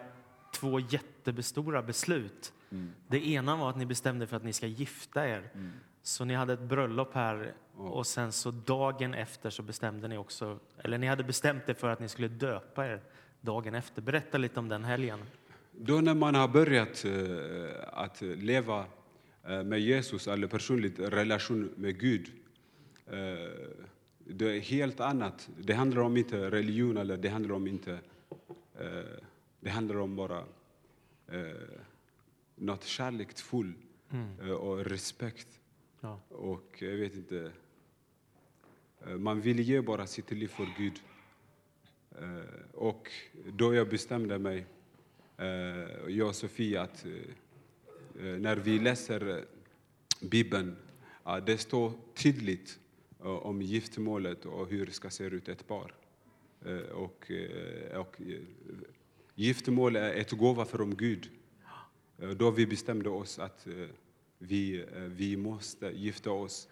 två 0.54 0.80
jättestora 0.80 1.82
beslut. 1.82 2.54
Det 3.08 3.28
ena 3.28 3.56
var 3.56 3.70
att 3.70 3.78
ni 3.78 3.86
bestämde 3.86 4.28
för 4.28 4.38
att 4.38 4.44
ni 4.44 4.54
ska 4.54 4.68
gifta 4.68 5.28
er. 5.28 5.52
Så 6.06 6.26
ni 6.26 6.34
hade 6.34 6.54
ett 6.54 6.60
bröllop 6.62 7.14
här 7.14 7.54
och 7.76 8.08
sen 8.08 8.32
så 8.32 8.52
dagen 8.52 9.14
efter 9.14 9.50
så 9.50 9.64
bestämde 9.64 10.08
ni 10.08 10.18
också, 10.18 10.60
eller 10.78 10.98
ni 10.98 11.08
hade 11.08 11.24
bestämt 11.24 11.70
er 11.70 11.74
för 11.74 11.90
att 11.90 12.00
ni 12.00 12.10
skulle 12.10 12.28
döpa 12.28 12.88
er 12.88 13.02
dagen 13.42 13.76
efter. 13.76 14.02
Berätta 14.02 14.38
lite 14.38 14.60
om 14.60 14.70
den 14.70 14.84
helgen. 14.84 15.20
Då 15.72 16.02
när 16.02 16.14
man 16.14 16.36
har 16.36 16.48
börjat 16.48 17.06
eh, 17.06 18.04
att 18.04 18.22
leva 18.22 18.86
eh, 19.44 19.64
med 19.64 19.80
Jesus 19.80 20.28
eller 20.28 20.48
personligt 20.48 21.00
relation 21.00 21.74
med 21.76 22.00
Gud 22.00 22.32
Eh, 23.08 23.52
det 24.18 24.58
är 24.58 24.60
helt 24.60 25.00
annat. 25.00 25.50
Det 25.58 25.74
handlar 25.74 26.02
om 26.02 26.18
inte 26.18 26.52
religion 26.52 26.98
eller 26.98 27.18
det 27.18 27.30
handlar 27.30 27.56
om 27.56 27.68
inte... 27.68 28.00
Det 29.60 29.70
handlar 29.70 29.96
om 29.96 30.16
bara 30.16 30.44
något 32.56 32.84
kärleksfullt 32.84 33.78
eh, 34.42 34.50
och 34.50 34.86
respekt. 34.86 35.48
Ja. 36.06 36.20
Och 36.30 36.76
jag 36.80 36.98
vet 36.98 37.16
inte... 37.16 37.52
Eh, 39.06 39.18
man 39.18 39.42
vill 39.42 39.60
ge 39.60 39.82
bara 39.82 40.08
sitt 40.08 40.32
liv 40.32 40.48
för 40.48 40.68
Gud. 40.78 41.02
Eh, 42.22 42.74
och 42.74 43.12
då 43.54 43.74
jag 43.74 43.90
bestämde 43.90 44.40
mig, 44.40 44.66
eh, 45.38 45.48
jag 46.08 46.28
och 46.28 46.36
Sofia, 46.36 46.82
att 46.82 47.06
när 48.14 48.56
vi 48.56 48.80
läser 48.80 49.46
Bibeln, 50.22 50.76
ja, 51.24 51.40
det 51.40 51.58
står 51.58 51.92
tydligt 52.14 52.80
om 53.20 53.62
giftermålet 53.62 54.46
och 54.46 54.68
hur 54.68 54.86
det 54.86 54.92
ska 54.92 55.10
se 55.10 55.24
ut 55.24 55.50
ett 55.50 55.68
par. 55.68 55.94
Och, 56.94 57.32
och 57.94 58.22
giftermål 59.36 59.96
är 59.96 60.14
ett 60.14 60.32
gåva 60.32 60.66
från 60.66 60.96
Gud. 60.96 61.30
Då 62.36 62.52
vi 62.52 62.68
bestämde 62.68 63.10
oss 63.10 63.40
att 63.40 63.68
vi, 64.48 64.82
eh, 64.82 65.02
vi 65.02 65.38
måste 65.38 65.88
gifta 65.88 66.32
oss 66.32 66.68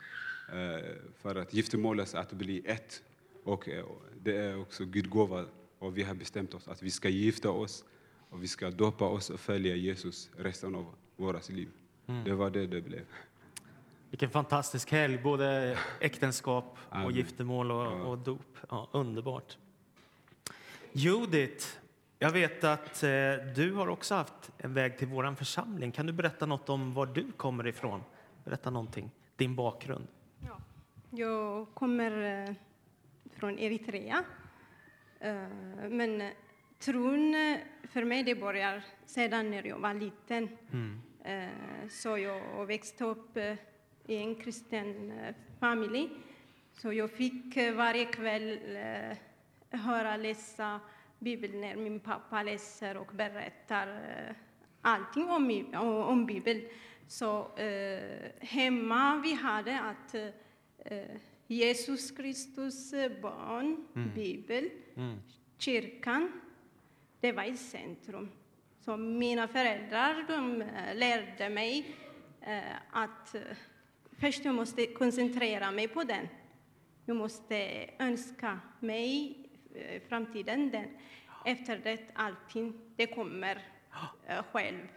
eh, 0.50 0.96
för 1.22 1.36
att 1.36 1.54
giftermålet 1.54 2.14
är 2.14 2.20
att 2.20 2.32
bli 2.32 2.62
ett. 2.66 3.04
Och 3.44 3.70
eh, 3.70 3.86
det 4.22 4.38
är 4.38 4.60
också 4.60 4.86
Gud 4.86 5.10
gåva 5.10 5.46
och 5.80 5.98
vi 5.98 6.04
har 6.04 6.16
bestämt 6.16 6.54
oss 6.54 6.68
att 6.68 6.84
vi 6.84 6.92
ska 6.92 7.10
gifta 7.10 7.50
oss 7.50 7.84
och 8.30 8.44
vi 8.44 8.48
ska 8.48 8.72
doppa 8.72 9.06
oss 9.06 9.30
och 9.30 9.40
följa 9.40 9.76
Jesus 9.76 10.30
resten 10.38 10.76
av 10.76 10.86
våra 11.16 11.40
liv. 11.50 11.70
Det 12.26 12.34
var 12.34 12.50
det 12.50 12.68
det 12.68 12.82
blev. 12.82 13.06
Vilken 14.10 14.30
fantastisk 14.30 14.92
helg, 14.92 15.18
både 15.18 15.78
äktenskap 16.00 16.78
och 16.90 16.96
Amen. 16.96 17.16
giftermål 17.16 17.72
och, 17.72 18.12
och 18.12 18.18
dop. 18.18 18.58
Ja, 18.70 18.90
underbart. 18.92 19.58
Judith, 20.92 21.66
jag 22.24 22.32
vet 22.32 22.64
att 22.64 23.04
eh, 23.04 23.10
du 23.56 23.74
har 23.74 23.88
också 23.88 24.16
haft 24.16 24.52
en 24.58 24.74
väg 24.74 24.98
till 24.98 25.08
vår 25.08 25.36
församling. 25.36 25.92
Kan 25.92 26.06
du 26.06 26.14
berätta 26.14 26.46
något 26.46 26.70
om 26.70 26.94
var 26.94 27.06
du 27.06 27.32
kommer 27.32 27.68
ifrån? 27.68 28.04
Berätta 28.44 28.70
någonting, 28.70 29.12
din 29.36 29.56
bakgrund. 29.56 30.08
Ja. 30.48 30.58
Jag 31.10 31.68
kommer 31.74 32.44
eh, 32.50 32.56
från 33.36 33.60
Eritrea. 33.60 34.24
Eh, 35.20 35.34
Men 35.90 36.22
eh, 36.22 36.30
tron 36.80 37.36
för 37.90 38.04
mig 38.04 38.24
det 38.24 38.36
börjar 38.36 38.84
sedan 39.06 39.52
när 39.52 39.68
jag 39.68 39.80
var 39.80 39.94
liten. 39.94 40.50
Eh, 41.24 41.48
Så 41.90 42.18
jag 42.18 42.66
växte 42.66 43.04
upp 43.04 43.38
i 44.08 44.16
en 44.16 44.36
kristen 44.36 45.12
familj. 45.60 46.10
Så 46.72 46.94
jag 46.94 47.12
fick 47.12 47.58
varje 47.76 48.06
kväll 48.06 48.60
höra 49.70 50.18
läsa 50.18 50.80
Bibeln 51.24 51.62
när 51.62 51.76
min 51.76 52.00
pappa 52.00 52.44
läser 52.44 52.98
och 52.98 53.12
berättar 53.14 53.88
eh, 53.88 54.36
allting 54.82 55.30
om, 55.30 55.74
om, 56.08 56.26
Bibeln. 56.26 56.62
Så 57.08 57.58
eh, 57.58 58.32
hemma 58.40 59.22
vi 59.24 59.34
hade 59.34 59.80
att 59.82 60.16
eh, 60.86 61.18
Jesus 61.48 62.12
Kristus 62.12 62.94
eh, 62.94 63.12
barn, 63.22 63.88
Bibel, 64.16 64.70
kyrkan, 65.58 66.32
det 67.20 67.32
var 67.32 67.44
i 67.44 67.58
centrum. 67.58 68.30
Så 68.80 68.98
mina 68.98 69.48
föräldrar 69.48 70.26
de 70.28 70.62
eh, 70.62 70.96
lärde 70.96 71.50
mig 71.50 71.96
eh, 72.42 72.62
att 72.92 73.36
eh, 73.36 73.42
först 74.20 74.46
jag 74.46 74.56
måste 74.56 74.86
koncentrera 74.86 75.72
mig 75.72 75.88
på 75.88 76.04
den. 76.04 76.28
Jag 77.06 77.18
måste 77.18 77.90
önska 78.00 78.60
mig 78.80 79.38
eh, 79.38 79.43
framtiden. 80.10 80.72
Den. 80.72 80.88
Efter 81.46 81.78
det, 81.84 82.00
allting, 82.14 82.74
det 82.96 83.08
kommer 83.08 83.62
eh, 84.28 84.44
själv. 84.52 84.88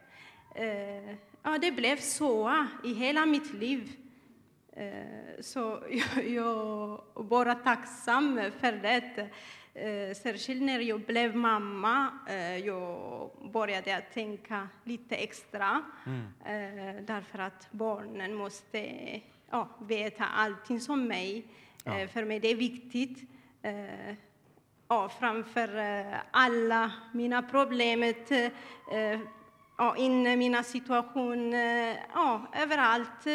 Eh, 0.54 1.14
ja, 1.42 1.58
det 1.60 1.72
blev 1.72 1.96
så 1.96 2.66
i 2.84 2.94
hela 2.94 3.26
mitt 3.26 3.52
liv. 3.54 3.96
Eh, 4.72 5.40
Så 5.40 5.82
jag, 5.90 6.28
jag 6.28 7.04
är 7.16 7.22
bara 7.22 7.54
tacksam 7.54 8.40
för 8.60 8.72
det. 8.72 9.28
Eh, 9.74 10.14
Särskilt 10.14 10.62
när 10.62 10.80
jag 10.80 11.00
blev 11.00 11.36
mamma. 11.36 12.10
eh, 12.28 12.56
Jag 12.56 13.30
började 13.52 13.96
att 13.96 14.12
tänka 14.12 14.68
lite 14.84 15.16
extra. 15.16 15.82
eh, 16.44 17.02
Därför 17.02 17.38
att 17.38 17.68
barnen 17.70 18.34
måste 18.34 18.80
ja, 19.50 19.68
veta 19.80 20.24
allting 20.26 20.80
som 20.80 21.04
mig. 21.08 21.46
Eh, 21.84 22.08
För 22.08 22.24
mig 22.24 22.40
det 22.40 22.48
är 22.50 22.56
viktigt. 22.56 23.30
Eh, 24.88 24.96
Ja, 24.96 25.08
framför 25.08 25.76
eh, 25.78 26.18
alla 26.30 26.92
mina 27.12 27.42
problem. 27.42 28.02
eh, 28.02 29.20
Ja, 29.78 29.96
in 29.96 30.38
mina 30.38 30.62
situationer. 30.62 31.98
Ja, 32.14 32.46
överallt. 32.56 33.26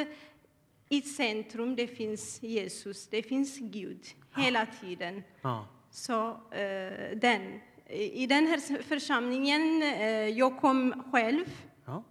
I 0.89 1.01
centrum 1.01 1.75
det 1.75 1.87
finns 1.87 2.43
Jesus, 2.43 3.07
det 3.07 3.23
finns 3.23 3.57
Gud 3.57 4.05
hela 4.35 4.65
tiden. 4.81 5.23
Ja. 5.41 5.67
Så 5.91 6.29
eh, 6.51 7.17
den, 7.17 7.59
i 7.89 8.27
den 8.27 8.47
här 8.47 8.81
församlingen, 8.83 9.83
eh, 9.83 10.27
jag 10.27 10.59
kom 10.59 11.03
själv. 11.11 11.45
Ja. 11.85 12.03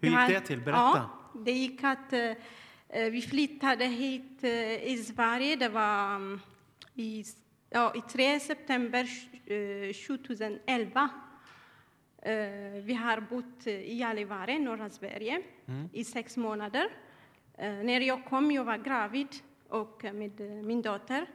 Hur 0.00 0.08
gick 0.08 0.28
det 0.28 0.40
till? 0.40 0.60
Berätta. 0.60 0.78
Ja, 0.78 1.10
det 1.34 1.52
gick 1.52 1.84
att 1.84 2.12
eh, 2.12 2.30
eh, 2.88 3.10
vi 3.10 3.22
flyttade 3.22 3.84
hit 3.84 4.44
eh, 4.44 4.84
i 4.84 5.04
Sverige. 5.04 5.56
Det 5.56 5.68
var 5.68 6.14
mm, 6.16 6.40
i, 6.94 7.24
ja, 7.74 7.92
i 7.94 8.00
3 8.00 8.40
september 8.40 9.08
eh, 9.46 9.92
2011. 9.92 11.08
Eh, 12.22 12.34
vi 12.82 12.94
har 12.94 13.20
bott 13.20 13.66
i 13.66 13.94
Gällivare, 13.94 14.58
norra 14.58 14.90
Sverige, 14.90 15.42
i 15.92 16.04
sex 16.04 16.36
månader. 16.36 16.86
Eh, 17.58 17.72
när 17.72 18.00
jag 18.00 18.24
kom 18.24 18.52
jag 18.52 18.64
var 18.64 18.76
gravid 18.76 19.28
och 19.68 20.04
med 20.04 20.40
eh, 20.40 20.46
min 20.46 20.82
dotter. 20.82 21.26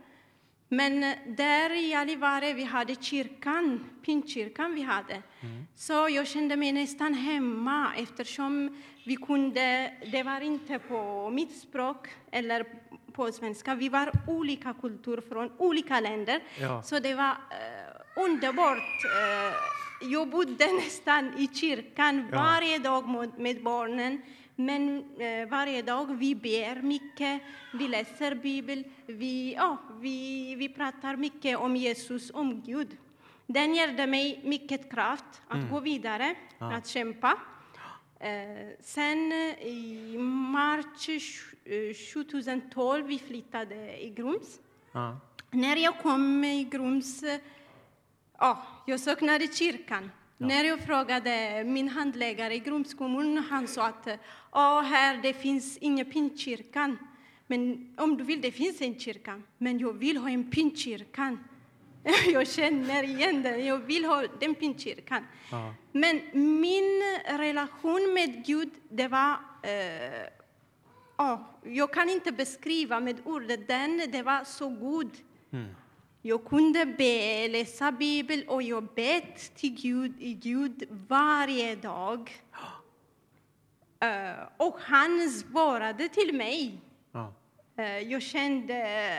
Men 0.70 1.04
eh, 1.04 1.16
där 1.28 1.70
i 1.78 1.88
Gällivare 1.88 2.54
vi 2.54 2.64
hade 2.64 2.96
kyrkan, 2.96 3.86
pinkyrkan 4.06 4.76
vi 4.76 4.82
hade. 4.82 5.22
Så 5.76 5.94
jag 6.10 6.28
kände 6.28 6.56
mig 6.56 6.72
nästan 6.72 7.14
hemma 7.14 7.92
eftersom 7.98 8.78
vi 9.06 9.16
kunde, 9.16 9.94
det 10.12 10.24
var 10.24 10.42
inte 10.42 10.80
på 10.80 11.30
mitt 11.30 11.56
språk 11.58 12.08
eller 12.32 12.66
på 13.14 13.32
svenska. 13.32 13.76
Vi 13.76 13.90
var 13.90 14.12
olika 14.28 14.74
kulturer 14.74 15.22
från 15.22 15.52
olika 15.58 16.00
länder. 16.00 16.42
Ja. 16.60 16.84
Så 16.84 17.00
det 17.00 17.14
var 17.16 17.30
eh, 17.32 18.24
underbart. 18.24 18.78
Eh, 19.06 19.56
jag 20.12 20.30
bodde 20.30 20.68
nästan 20.86 21.34
i 21.38 21.48
kyrkan 21.54 22.28
Ja. 22.32 22.38
varje 22.38 22.78
dag 22.80 23.08
med, 23.10 23.32
med 23.40 23.64
barnen. 23.64 24.22
Men 24.60 25.06
eh, 25.20 25.48
varje 25.50 25.82
dag 25.82 26.18
vi 26.18 26.36
ber 26.36 26.82
mycket, 26.82 27.42
vi 27.74 27.88
läser 27.88 28.36
Bibeln, 28.36 28.84
vi, 29.06 29.54
ja, 29.54 29.78
vi, 30.00 30.56
vi 30.56 30.70
pratar 30.70 31.16
mycket 31.16 31.58
om 31.58 31.76
Jesus, 31.76 32.32
om 32.34 32.62
Gud. 32.62 32.98
Den 33.46 33.76
ger 33.76 34.08
mig 34.08 34.42
mycket 34.44 34.92
kraft 34.92 35.42
att 35.48 35.70
gå 35.70 35.80
vidare, 35.80 36.36
att 36.58 36.88
kämpa. 36.88 37.38
Eh, 38.20 38.68
sen 38.82 39.32
eh, 39.32 39.68
i 39.68 40.18
mars 40.18 41.10
eh, 41.64 41.96
2012 42.14 43.08
vi 43.08 43.20
flyttade 43.20 44.04
i 44.04 44.10
Grums. 44.10 44.60
Ja. 44.92 45.20
När 45.52 45.76
jag 45.76 46.00
kom 46.00 46.44
i 46.44 46.64
Grums, 46.64 47.24
ja, 48.38 48.64
jag 48.86 49.00
saknade 49.00 49.48
kyrkan. 49.48 50.12
När 50.42 50.64
jag 50.64 50.80
frågade 50.80 51.64
min 51.66 51.90
handläggare 51.90 52.56
i 52.56 52.60
Grums 52.60 52.94
kommun, 52.94 53.38
han 53.38 53.68
sa 53.68 53.88
att 53.88 54.08
ja, 54.52 54.82
här 54.82 55.20
det 55.22 55.34
finns 55.34 55.78
ingen 55.78 56.06
pinkyrkan. 56.06 56.98
Men 57.48 57.94
om 57.98 58.18
du 58.18 58.24
vill, 58.24 58.42
det 58.42 58.52
finns 58.52 58.82
en 58.82 59.00
kyrka. 59.00 59.42
Men 59.58 59.80
jag 59.80 59.94
vill 59.94 60.18
ha 60.18 60.30
en 60.30 60.52
pinkyrkan. 60.52 61.44
Jag 62.34 62.48
känner 62.48 63.04
igen 63.04 63.44
den, 63.44 63.66
jag 63.66 63.78
vill 63.78 64.06
ha 64.06 64.24
den 64.40 64.56
pinkyrkan. 64.56 65.24
Ja. 65.52 65.74
Men 65.92 66.22
min 66.60 67.02
relation 67.26 68.14
med 68.14 68.46
Gud, 68.46 68.70
det 68.90 69.08
var 69.08 69.32
eh, 69.64 70.30
Ja, 71.18 71.46
jag 71.64 71.94
kan 71.94 72.10
inte 72.10 72.32
beskriva 72.32 73.00
med 73.00 73.18
ord. 73.24 73.48
Den, 73.68 74.12
det 74.12 74.24
var 74.24 74.44
så 74.44 74.70
god. 74.70 75.12
Jag 76.22 76.46
kunde 76.46 76.86
be, 76.86 77.48
läsa 77.48 77.92
Bibeln 77.92 78.48
och 78.48 78.64
jag 78.64 78.84
bett 78.84 79.56
till 79.56 79.76
Gud, 79.82 80.14
Gud 80.20 80.84
varje 81.08 81.76
dag. 81.76 82.32
Eh, 84.00 84.48
och 84.58 84.78
han 84.80 85.30
svarade 85.30 86.10
till 86.10 86.36
mig. 86.36 86.82
Ja. 87.12 87.34
Eh, 87.78 87.98
Jag 88.00 88.22
kände 88.22 88.76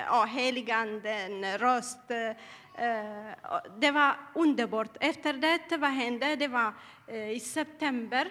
ja, 0.07 0.25
heliganden, 0.25 1.59
röst. 1.59 2.11
eh, 2.11 2.33
Det 3.79 3.91
var 3.91 4.17
underbart. 4.35 4.97
Efter 5.01 5.33
det, 5.33 5.77
vad 5.77 5.91
hände? 5.91 6.37
Det 6.37 6.49
var 6.49 6.73
i 7.35 7.41
september. 7.41 8.29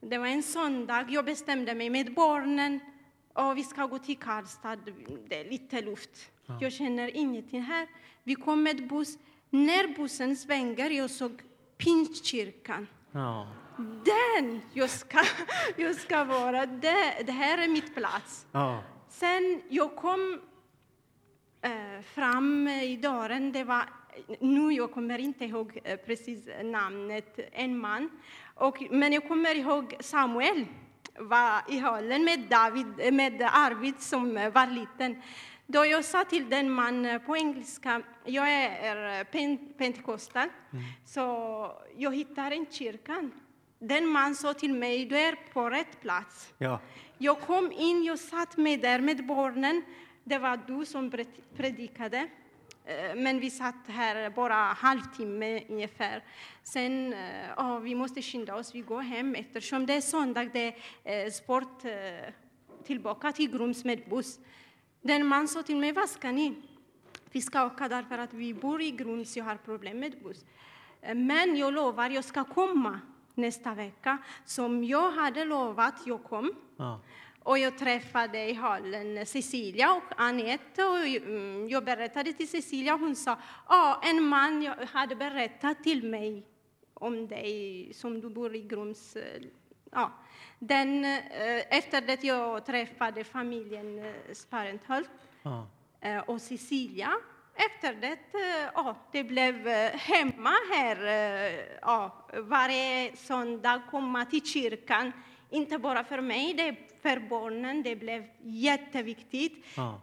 Det 0.00 0.18
var 0.18 0.26
en 0.26 0.42
söndag. 0.42 1.06
Jag 1.08 1.24
bestämde 1.24 1.74
mig 1.74 1.90
med 1.90 2.14
barnen. 2.14 2.80
Och 3.32 3.56
vi 3.58 3.62
ska 3.64 3.86
gå 3.86 3.98
till 3.98 4.16
Karlstad, 4.18 4.76
det 5.28 5.40
är 5.40 5.50
lite 5.50 5.80
luft. 5.80 6.30
Jag 6.60 6.72
känner 6.72 7.16
ingenting 7.16 7.62
här. 7.62 7.88
Vi 8.24 8.34
kom 8.34 8.62
med 8.62 8.88
buss. 8.88 9.18
När 9.50 9.96
bussen 9.96 10.36
svänger, 10.36 10.90
jag 10.90 11.10
såg 11.10 11.42
Pingstkyrkan. 11.76 12.86
Ja. 13.12 13.48
Den 14.04 14.60
jag 14.72 14.90
ska, 14.90 15.18
jag 15.76 15.94
ska 15.94 16.24
vara. 16.24 16.66
Det, 16.66 17.22
det 17.26 17.32
här 17.32 17.58
är 17.58 17.68
mitt 17.68 17.94
plats. 17.94 18.46
Ja. 18.52 18.82
Sen 19.08 19.62
jag 19.68 19.96
kom 19.96 20.40
eh, 21.62 22.02
fram 22.04 22.68
i 22.68 22.96
dörren, 22.96 23.52
det 23.52 23.64
var, 23.64 23.84
nu 24.40 24.72
jag 24.72 24.92
kommer 24.92 25.18
inte 25.18 25.44
ihåg 25.44 25.80
eh, 25.84 25.96
precis 25.96 26.48
namnet, 26.62 27.38
en 27.52 27.78
man. 27.78 28.10
Och, 28.54 28.82
men 28.90 29.12
jag 29.12 29.28
kommer 29.28 29.54
ihåg 29.54 29.96
Samuel 30.00 30.66
var 31.18 31.62
i 31.68 31.78
hallen 31.78 32.24
med, 32.24 32.40
David, 32.40 33.14
med 33.14 33.42
Arvid 33.42 34.00
som 34.00 34.36
eh, 34.36 34.52
var 34.52 34.66
liten. 34.66 35.22
Då 35.72 35.84
jag 35.86 36.04
sa 36.04 36.24
till 36.24 36.48
den 36.50 36.70
man 36.70 37.04
eh, 37.06 37.18
på 37.18 37.36
engelska, 37.36 38.02
jag 38.24 38.50
är 38.52 39.24
pen, 39.24 39.58
pentekostal, 39.78 40.48
så 41.04 41.22
jag 41.96 42.14
hittar 42.16 42.50
en 42.50 42.66
kyrkan. 42.70 43.32
Den 43.78 44.06
man 44.06 44.34
sa 44.34 44.54
till 44.54 44.74
mig, 44.74 45.04
du 45.06 45.18
är 45.18 45.36
på 45.52 45.70
rätt 45.70 46.00
plats. 46.00 46.52
Ja. 46.58 46.80
Jag 47.18 47.40
kom 47.40 47.72
in, 47.72 48.04
jag 48.04 48.18
satt 48.18 48.56
med 48.56 48.80
där 48.80 49.00
med 49.00 49.26
barnen. 49.26 49.82
Det 50.24 50.38
var 50.38 50.60
du 50.66 50.86
som 50.86 51.10
pred- 51.10 51.42
predikade. 51.56 52.28
Eh, 52.84 53.14
Men 53.16 53.40
vi 53.40 53.50
satt 53.50 53.74
här 53.86 54.30
bara 54.30 54.54
halvtimme 54.54 55.60
ungefär. 55.68 56.24
Sen, 56.62 57.12
eh, 57.12 57.48
ja, 57.56 57.78
vi 57.78 57.94
måste 57.94 58.22
skynda 58.22 58.54
oss, 58.56 58.74
vi 58.74 58.80
går 58.80 59.00
hem 59.02 59.34
eftersom 59.34 59.86
det 59.86 59.94
är 59.94 60.00
söndag, 60.00 60.44
det 60.52 60.74
är 61.04 61.24
eh, 61.24 61.30
sport 61.30 61.84
eh, 61.84 62.32
tillbaka 62.84 63.32
till 63.32 63.50
Grums 63.50 63.84
med 63.84 64.02
buss. 64.10 64.38
Den 65.02 65.26
man 65.26 65.48
sa 65.48 65.62
till 65.62 65.76
mig, 65.76 65.92
vad 65.92 66.08
ska 66.08 66.30
ni? 66.32 66.54
Vi 67.32 67.40
ska 67.40 67.66
åka 67.66 67.88
därför 67.88 68.18
att 68.18 68.34
vi 68.34 68.54
bor 68.54 68.82
i 68.82 68.90
Grums, 68.90 69.36
jag 69.36 69.44
har 69.44 69.56
problem 69.56 70.00
med 70.00 70.22
buss. 70.22 70.44
Eh, 71.00 71.14
Men 71.14 71.56
jag 71.56 71.74
lovar, 71.74 72.10
jag 72.10 72.24
ska 72.24 72.44
komma 72.44 73.00
nästa 73.34 73.74
vecka. 73.74 74.18
Som 74.44 74.84
jag 74.84 75.10
hade 75.10 75.44
lovat, 75.44 75.94
jag 76.06 76.24
kom. 76.24 76.54
Ja. 76.76 77.00
Och 77.42 77.58
jag 77.58 77.78
träffade 77.78 78.50
i 78.50 78.52
hallen 78.54 79.26
Cecilia 79.26 79.92
och 79.94 80.20
Anette 80.20 80.84
och 80.84 80.98
mm, 80.98 81.68
jag 81.68 81.84
berättade 81.84 82.32
till 82.32 82.48
Cecilia 82.48 82.96
hon 82.96 83.16
sa 83.16 83.38
ja, 83.68 84.00
en 84.04 84.22
man 84.22 84.66
hade 84.92 85.16
berättat 85.16 85.82
till 85.82 86.04
mig 86.10 86.46
om 86.94 87.28
dig 87.28 87.92
som 87.94 88.20
du 88.20 88.28
bor 88.28 88.56
i 88.56 88.62
Grums. 88.62 89.16
Ja. 89.90 90.10
Den, 90.58 91.04
eh, 91.04 91.78
efter 91.78 92.00
det 92.00 92.24
jag 92.24 92.66
träffade 92.66 93.24
familjen 93.24 93.98
eh, 93.98 94.12
Sparenthult 94.32 95.10
Ja. 95.42 95.66
eh, 96.00 96.18
och 96.18 96.40
Cecilia 96.40 97.12
efter 97.54 97.94
det, 97.94 98.18
ja, 98.74 98.96
det 99.12 99.24
blev 99.24 99.68
hemma 99.92 100.52
här. 100.74 100.98
Ja, 101.82 102.26
varje 102.32 103.16
söndag 103.16 103.82
komma 103.90 104.24
till 104.24 104.46
kyrkan. 104.46 105.12
Inte 105.50 105.78
bara 105.78 106.04
för 106.04 106.20
mig, 106.20 106.54
det 106.54 106.68
är 106.68 106.76
för 107.02 107.20
barnen. 107.28 107.82
Det 107.82 107.96
blev 107.96 108.26
jätteviktigt. 108.42 109.66
Ja. 109.76 110.00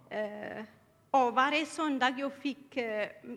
Och 1.12 1.36
varje 1.36 1.66
söndag 1.66 2.16
jag 2.18 2.34
fick 2.34 2.78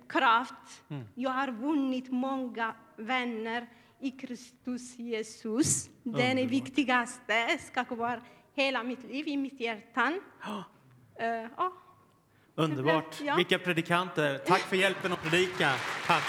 kraft. 0.08 0.82
Jag 1.14 1.30
har 1.30 1.48
vunnit 1.50 2.10
många 2.10 2.74
vänner 2.96 3.66
i 4.00 4.10
Kristus 4.10 4.98
Jesus. 4.98 5.88
Den 6.02 6.38
är 6.38 6.46
viktigaste. 6.46 7.58
ska 7.58 7.84
vara 7.94 8.20
hela 8.54 8.82
mitt 8.82 9.04
liv 9.04 9.28
i 9.28 9.36
mitt 9.36 9.60
hjärta. 9.60 10.12
Ja. 10.42 10.64
Underbart. 12.54 13.20
Ja. 13.20 13.36
Vilka 13.36 13.58
predikanter. 13.58 14.38
Tack 14.38 14.60
för 14.60 14.76
hjälpen 14.76 15.12
att 15.12 15.22
predika. 15.22 15.72
Tack. 16.06 16.24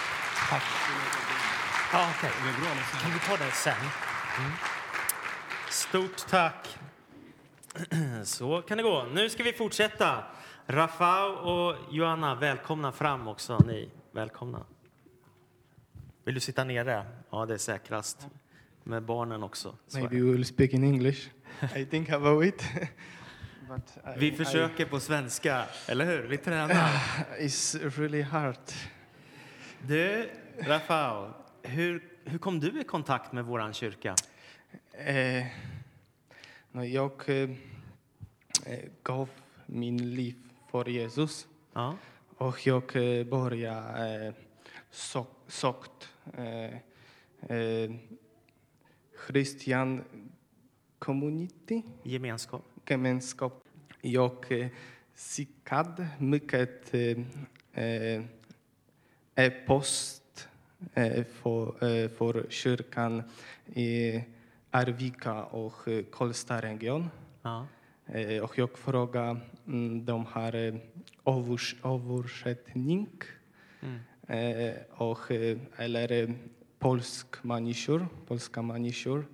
Tack. 0.50 0.64
Ja, 1.94 2.10
okej. 2.18 2.32
Kan 3.02 3.12
vi 3.14 3.20
ta 3.20 3.46
det 3.46 3.52
sen? 3.52 3.74
Mm. 4.40 4.52
Stort 5.70 6.28
tack. 6.30 6.78
Så 8.24 8.62
kan 8.62 8.78
det 8.78 8.84
gå. 8.84 9.04
Nu 9.14 9.30
ska 9.30 9.44
vi 9.44 9.54
fortsätta. 9.54 10.24
Rafał 10.66 11.32
och 11.32 11.76
Joanna, 11.92 12.36
välkomna 12.36 12.92
fram 12.92 13.28
också. 13.28 13.60
Ni, 13.68 13.90
välkomna. 14.12 14.66
Vill 16.24 16.36
du 16.36 16.40
sitta 16.40 16.64
nere? 16.64 17.06
Ja, 17.30 17.46
det 17.46 17.54
är 17.54 17.58
säkrast. 17.58 18.28
Med 18.84 19.04
barnen 19.04 19.44
också. 19.44 19.76
Maybe 19.94 20.16
det. 20.16 20.22
we 20.22 20.32
will 20.32 20.46
speak 20.46 20.74
in 20.74 20.84
English. 20.84 21.30
I 21.76 21.86
think 21.86 22.10
about 22.10 22.46
it. 22.46 22.64
but 23.68 24.16
I, 24.16 24.20
Vi 24.20 24.32
försöker 24.32 24.86
på 24.86 25.00
svenska, 25.00 25.66
eller 25.88 26.06
hur? 26.06 26.28
Vi 26.28 26.38
tränar. 26.38 26.70
I, 26.70 26.74
it's 27.48 27.90
really 28.00 28.22
hard. 28.22 28.56
Du, 29.88 30.30
Rafał, 30.60 31.34
hur, 31.62 32.04
hur 32.26 32.38
kom 32.38 32.60
du 32.60 32.82
i 32.82 32.84
kontakt 32.84 33.32
med 33.32 33.46
vår 33.46 33.74
kyrka? 33.74 34.16
Eh, 34.92 35.46
jag 36.72 37.30
eh, 37.30 37.50
eh, 38.66 38.80
gav 39.04 39.30
min 39.66 40.16
liv 40.16 40.36
för 40.72 40.90
Jesus 40.90 41.48
Ja. 41.74 41.96
och 42.38 42.68
jag 42.68 42.96
eh, 42.96 43.26
började 43.26 44.28
eh, 44.28 44.34
sökt 45.48 46.11
Christian 49.28 50.04
community. 51.00 51.84
Gemenskap. 52.04 52.62
gemenskap. 52.90 53.64
Jag 54.02 54.52
eh, 54.52 54.68
skickade 55.16 56.08
mycket 56.20 56.94
eh, 56.94 57.18
eh, 57.74 58.24
e-post 59.36 60.50
eh, 60.94 61.24
för, 61.24 61.68
eh, 61.84 62.10
för 62.10 62.46
kyrkan 62.50 63.24
i 63.76 64.22
Arvika 64.72 65.44
och 65.44 65.88
eh, 65.88 66.04
Karlstadregion. 66.12 67.10
Ja. 67.42 67.68
Eh, 68.06 68.44
och 68.44 68.58
jag 68.58 68.78
frågade 68.78 69.40
mm, 69.68 70.06
de 70.06 70.26
har 70.26 70.56
eh, 70.56 70.76
övers, 71.26 71.76
översättning 71.84 73.08
Mm. 73.84 74.00
Eh, 74.28 74.74
och, 74.90 75.32
eh, 75.32 75.58
eller 75.78 76.12
eh, 76.12 76.30
polsk 76.80 77.44
människor, 77.44 78.08
polska 78.28 78.62
människor. 78.62 79.26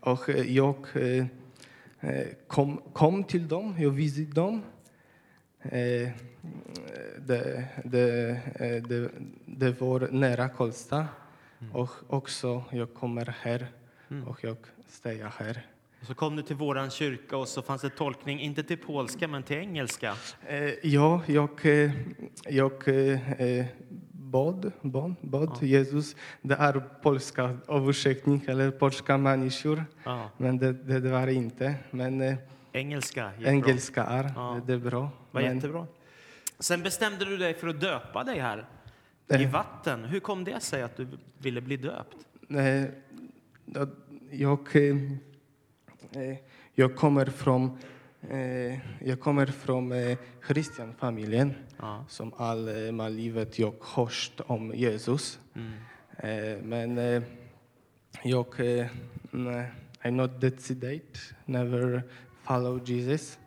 Och 0.00 0.28
jag 0.46 0.76
kom, 2.46 2.80
kom 2.92 3.24
till 3.24 3.48
dem, 3.48 3.74
jag 3.78 3.90
visade 3.90 4.26
dem. 4.26 4.62
Det, 7.18 7.64
det, 7.84 8.40
det, 8.88 9.10
det 9.46 9.80
var 9.80 10.08
nära 10.10 10.48
Karlstad. 10.48 11.06
Och 11.72 11.90
också 12.08 12.64
jag 12.70 12.94
kommer 12.94 13.34
här 13.40 13.66
och 14.26 14.44
jag 14.44 14.56
stäjar 14.88 15.32
här. 15.38 15.73
Och 16.04 16.08
så 16.08 16.14
kom 16.14 16.36
du 16.36 16.42
till 16.42 16.56
vår 16.56 16.90
kyrka 16.90 17.36
och 17.36 17.48
så 17.48 17.62
fanns 17.62 17.82
det 17.82 17.90
tolkning, 17.90 18.40
inte 18.40 18.62
till 18.62 18.78
polska 18.78 19.28
men 19.28 19.42
till 19.42 19.56
engelska. 19.56 20.14
Eh, 20.46 20.70
ja, 20.82 21.22
jag, 21.26 21.66
eh, 21.66 21.90
jag 22.48 22.88
eh, 22.88 23.66
bad, 24.10 24.72
bad, 24.80 25.14
bad 25.20 25.58
Jesus. 25.62 26.16
Det 26.42 26.54
är 26.54 26.80
polska 27.02 27.58
översättning 27.68 28.44
eller 28.48 28.70
polska 28.70 29.18
människor, 29.18 29.84
Ja. 30.04 30.30
men 30.36 30.58
det, 30.58 30.72
det, 30.72 31.00
det 31.00 31.10
var 31.10 31.26
inte. 31.26 31.74
Men 31.90 32.36
Engelska, 32.72 33.24
jättebra. 33.24 33.50
engelska 33.50 34.04
är, 34.04 34.32
Ja. 34.36 34.60
det, 34.66 34.72
är 34.72 34.78
bra. 34.78 35.10
Var 35.30 35.42
men, 35.42 35.54
jättebra. 35.54 35.86
Sen 36.58 36.82
bestämde 36.82 37.24
du 37.24 37.36
dig 37.36 37.54
för 37.54 37.68
att 37.68 37.80
döpa 37.80 38.24
dig 38.24 38.38
här 38.38 38.66
i 39.28 39.44
vatten. 39.44 40.04
Hur 40.04 40.20
kom 40.20 40.44
det 40.44 40.60
sig 40.60 40.82
att 40.82 40.96
du 40.96 41.08
ville 41.38 41.60
bli 41.60 41.76
döpt? 41.76 42.16
jag, 44.30 44.58
jag 46.74 46.96
kommer 46.96 47.26
från 47.26 47.78
eh, 48.30 48.78
jag 49.00 49.20
kommer 49.20 49.46
från 49.46 49.92
eh, 49.92 50.18
Christian-familjen. 50.46 51.54
Ja. 51.78 52.04
som 52.08 52.32
all, 52.36 52.68
eh, 52.68 53.10
livet 53.10 53.58
jag 53.58 53.74
hört 53.80 54.40
om 54.46 54.74
Jesus. 54.74 55.38
Mm. 55.54 55.72
Eh, 56.16 56.62
men 56.62 56.98
eh, 56.98 57.22
jag 58.22 58.60
eh, 58.60 58.86
nej, 59.30 59.70
I'm 60.02 60.10
not 60.10 60.40
decided, 60.40 61.18
never 61.44 62.02
follow 62.42 62.80
Jesus. 62.84 63.38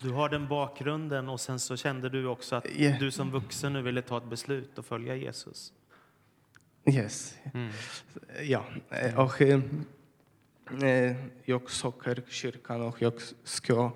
Du 0.00 0.10
har 0.10 0.28
den 0.28 0.48
bakgrunden 0.48 1.28
och 1.28 1.40
sen 1.40 1.60
så 1.60 1.76
kände 1.76 2.08
du 2.08 2.26
också 2.26 2.56
att 2.56 2.66
Yeah. 2.66 2.98
du 2.98 3.10
som 3.10 3.30
vuxen 3.30 3.72
nu 3.72 3.82
ville 3.82 4.02
ta 4.02 4.18
ett 4.18 4.30
beslut 4.30 4.78
och 4.78 4.86
följa 4.86 5.16
Jesus. 5.16 5.72
Yes. 6.86 7.38
Mm. 7.54 7.70
Ja, 8.42 8.64
eh, 8.90 9.18
och 9.20 9.42
eh, 9.42 9.48
eh, 9.48 9.60
jag 11.44 11.70
söker 11.70 12.22
kyrkan 12.28 12.82
och 12.82 13.02
jag, 13.02 13.12
ska, 13.44 13.92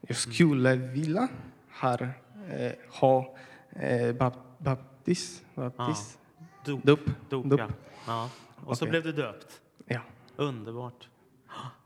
jag 0.00 0.16
skulle 0.16 0.76
vilja 0.76 1.28
här, 1.68 2.12
eh, 2.50 2.72
ha 3.00 3.36
eh, 3.70 4.12
bap, 4.12 4.34
baptis, 4.58 5.42
baptis, 5.54 6.18
Dop. 6.64 6.82
dop. 6.82 7.00
Dop, 7.28 7.44
Dop. 7.44 7.60
ja. 7.60 7.68
ja. 8.06 8.30
Och 8.64 8.78
så 8.78 8.84
Okej. 8.84 8.90
blev 8.90 9.02
du 9.02 9.12
döpt. 9.12 9.60
Ja. 9.86 10.00
Underbart. 10.36 11.08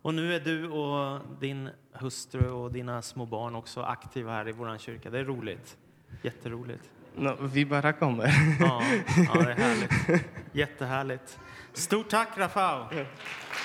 Och 0.03 0.15
nu 0.15 0.35
är 0.35 0.41
du 0.41 0.69
och 0.69 1.21
din 1.41 1.69
hustru 1.93 2.51
och 2.51 2.73
dina 2.73 3.03
små 3.03 3.27
barn 3.27 3.55
också 3.55 3.83
aktiva 3.83 4.33
här 4.33 4.49
i 4.49 4.53
vår 4.53 4.79
kyrka. 4.79 5.11
Det 5.11 5.19
är 5.19 5.25
roligt. 5.25 5.77
Jätteroligt. 6.23 6.91
No, 7.15 7.37
vi 7.41 7.67
bara 7.67 7.93
kommer. 7.93 8.57
Ja, 8.61 8.83
ja 9.17 9.43
det 9.43 9.53
är 9.53 9.57
härligt. 9.57 10.25
Jättehärligt. 10.53 11.39
Stort 11.73 12.09
tack, 12.11 12.29
Rafał. 12.39 12.87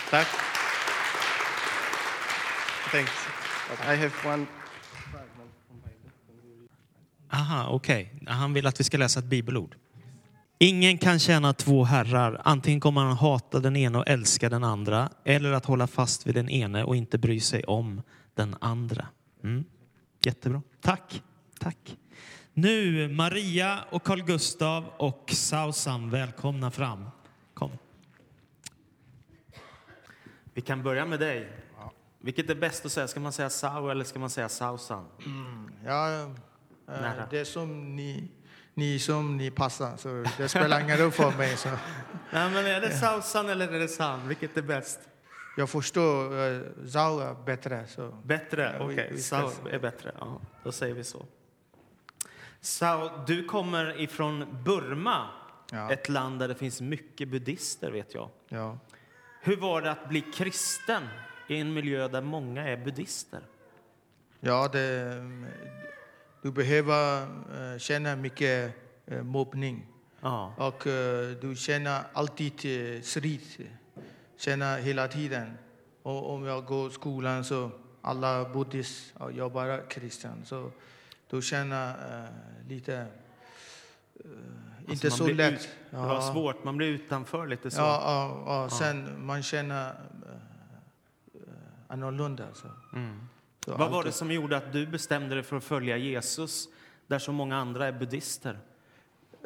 Tack. 0.10 0.28
Thanks. 2.92 3.12
I 3.82 3.96
have 3.96 4.12
one. 4.34 4.46
Aha, 7.30 7.70
okej. 7.70 8.14
Han 8.28 8.54
vill 8.54 8.68
att 8.68 8.80
vi 8.80 8.84
ska 8.84 8.98
läsa 8.98 9.20
ett 9.20 9.26
bibelord. 9.26 9.76
Ingen 10.60 10.98
kan 10.98 11.20
tjäna 11.20 11.54
två 11.54 11.84
herrar. 11.84 12.42
Antingen 12.44 12.80
kommer 12.80 13.06
man 13.06 13.18
hata 13.18 13.60
den 13.60 13.76
ena 13.76 14.00
och 14.00 14.08
älska 14.08 14.50
den 14.50 14.64
andra 14.64 15.10
eller 15.26 15.52
att 15.52 15.66
hålla 15.66 15.88
fast 15.88 16.28
vid 16.28 16.36
den 16.36 16.50
ene 16.50 16.84
och 16.84 16.96
inte 16.96 17.18
bry 17.18 17.40
sig 17.40 17.64
om 17.64 18.02
den 18.36 18.56
andra. 18.62 19.08
Mm. 19.44 19.66
Jättebra. 20.24 20.62
Tack. 20.82 21.24
Tack. 21.60 21.98
Nu 22.54 23.08
Maria 23.08 23.80
och 23.90 24.04
Carl 24.04 24.24
Gustav 24.24 24.86
och 24.98 25.32
Sausan, 25.34 26.10
välkomna 26.10 26.72
fram. 26.72 27.06
Kom. 27.54 27.72
Vi 30.54 30.62
kan 30.62 30.84
börja 30.84 31.06
med 31.06 31.20
dig. 31.20 31.67
Vilket 32.20 32.50
är 32.50 32.56
bäst 32.56 32.86
att 32.86 32.92
säga? 32.92 33.08
Ska 33.08 33.20
man 33.20 33.32
säga 33.32 33.50
Sau 33.50 33.90
eller 33.92 34.04
ska 34.04 34.20
man 34.20 34.30
säga 34.30 34.50
Sausan? 34.50 35.06
Ja, 35.86 36.22
eh, 36.22 36.30
Nära. 36.86 37.28
det 37.32 37.46
som 37.46 37.96
ni, 37.96 38.32
ni 38.74 39.00
som 39.00 39.38
ni 39.38 39.52
passar, 39.52 39.98
så 39.98 40.26
det 40.38 40.50
spelar 40.50 40.80
ingen 40.82 40.98
roll 40.98 41.12
för 41.12 41.32
mig. 41.32 41.58
Så 41.58 41.70
Nej, 42.32 42.52
men 42.52 42.66
är 42.66 42.82
det 42.82 42.92
Sausan 42.98 43.50
eller 43.50 43.68
är 43.74 43.80
det 43.80 43.88
San? 43.88 44.28
Vilket 44.28 44.58
är 44.58 44.62
bäst? 44.62 45.00
jag 45.58 45.70
förstår 45.70 46.34
uh, 46.34 46.62
Zhao 46.86 47.20
är 47.20 47.34
bättre. 47.46 47.88
Så. 47.88 48.12
Bättre? 48.24 48.78
Okej, 48.80 49.18
Sao 49.18 49.50
se. 49.50 49.70
är 49.76 49.80
bättre. 49.80 50.16
Ja, 50.20 50.42
då 50.64 50.72
säger 50.72 50.94
vi 50.96 51.04
så. 51.04 51.26
Sao, 52.62 53.10
du 53.28 53.46
kommer 53.46 54.00
ifrån 54.02 54.64
Burma, 54.66 55.28
Ja. 55.72 55.92
ett 55.92 56.10
land 56.10 56.40
där 56.40 56.48
det 56.48 56.56
finns 56.56 56.82
mycket 56.82 57.28
buddister, 57.28 57.92
vet 57.92 58.14
jag. 58.14 58.30
Ja. 58.50 58.78
Hur 59.42 59.58
var 59.58 59.82
det 59.82 59.92
att 59.92 60.10
bli 60.10 60.22
kristen 60.22 61.04
i 61.48 61.60
en 61.60 61.74
miljö 61.74 62.08
där 62.08 62.22
många 62.22 62.68
är 62.68 62.78
buddister? 62.78 63.42
Ja, 64.40 64.68
det, 64.68 65.16
du 66.42 66.52
behöver 66.52 67.22
uh, 67.22 67.78
känna 67.78 68.16
mycket 68.16 68.74
uh, 69.12 69.24
mobbning. 69.24 69.86
Ja, 70.22 70.54
Och 70.58 70.88
eh, 70.88 71.30
du 71.42 71.56
känner 71.56 72.04
alltid 72.14 73.06
strid. 73.06 73.42
Känner 74.38 74.80
hela 74.80 75.08
tiden. 75.08 75.58
Och 76.04 76.34
om 76.34 76.46
jag 76.46 76.66
går 76.66 76.88
i 76.88 76.94
skolan 76.94 77.44
så 77.44 77.72
alla 78.02 78.50
buddhist 78.50 79.14
och 79.18 79.32
jag 79.32 79.52
bara 79.52 79.78
kristen. 79.78 80.46
Så 80.46 80.72
du 81.30 81.42
känner 81.42 81.90
eh, 81.90 82.30
lite... 82.70 82.96
eh, 82.96 83.06
inte 84.88 85.08
Alltså, 85.08 85.24
man 85.24 85.30
så 85.30 85.36
lätt. 85.36 85.54
Ut, 85.54 85.70
det 85.90 85.98
var 85.98 86.22
svårt, 86.22 86.64
man 86.64 86.78
blir 86.78 86.88
utanför 86.88 87.48
lite 87.48 87.72
så. 87.72 87.82
Ja, 87.82 88.02
ja, 88.04 88.44
ja. 88.46 88.70
Sen 88.70 89.26
man 89.26 89.44
känner 89.44 89.96
annorlunda. 91.88 92.48
Så. 92.54 92.68
Mm. 92.94 93.20
Så 93.66 93.76
Vad 93.78 93.92
var 93.92 94.04
det 94.04 94.12
som 94.12 94.32
gjorde 94.32 94.58
att 94.58 94.74
du 94.74 94.88
bestämde 94.88 95.36
dig 95.36 95.44
för 95.44 95.58
att 95.58 95.64
följa 95.64 95.98
Jesus 95.98 96.68
där 97.08 97.20
så 97.20 97.32
många 97.32 97.58
andra 97.58 97.88
är 97.88 97.92
buddister? 97.92 98.60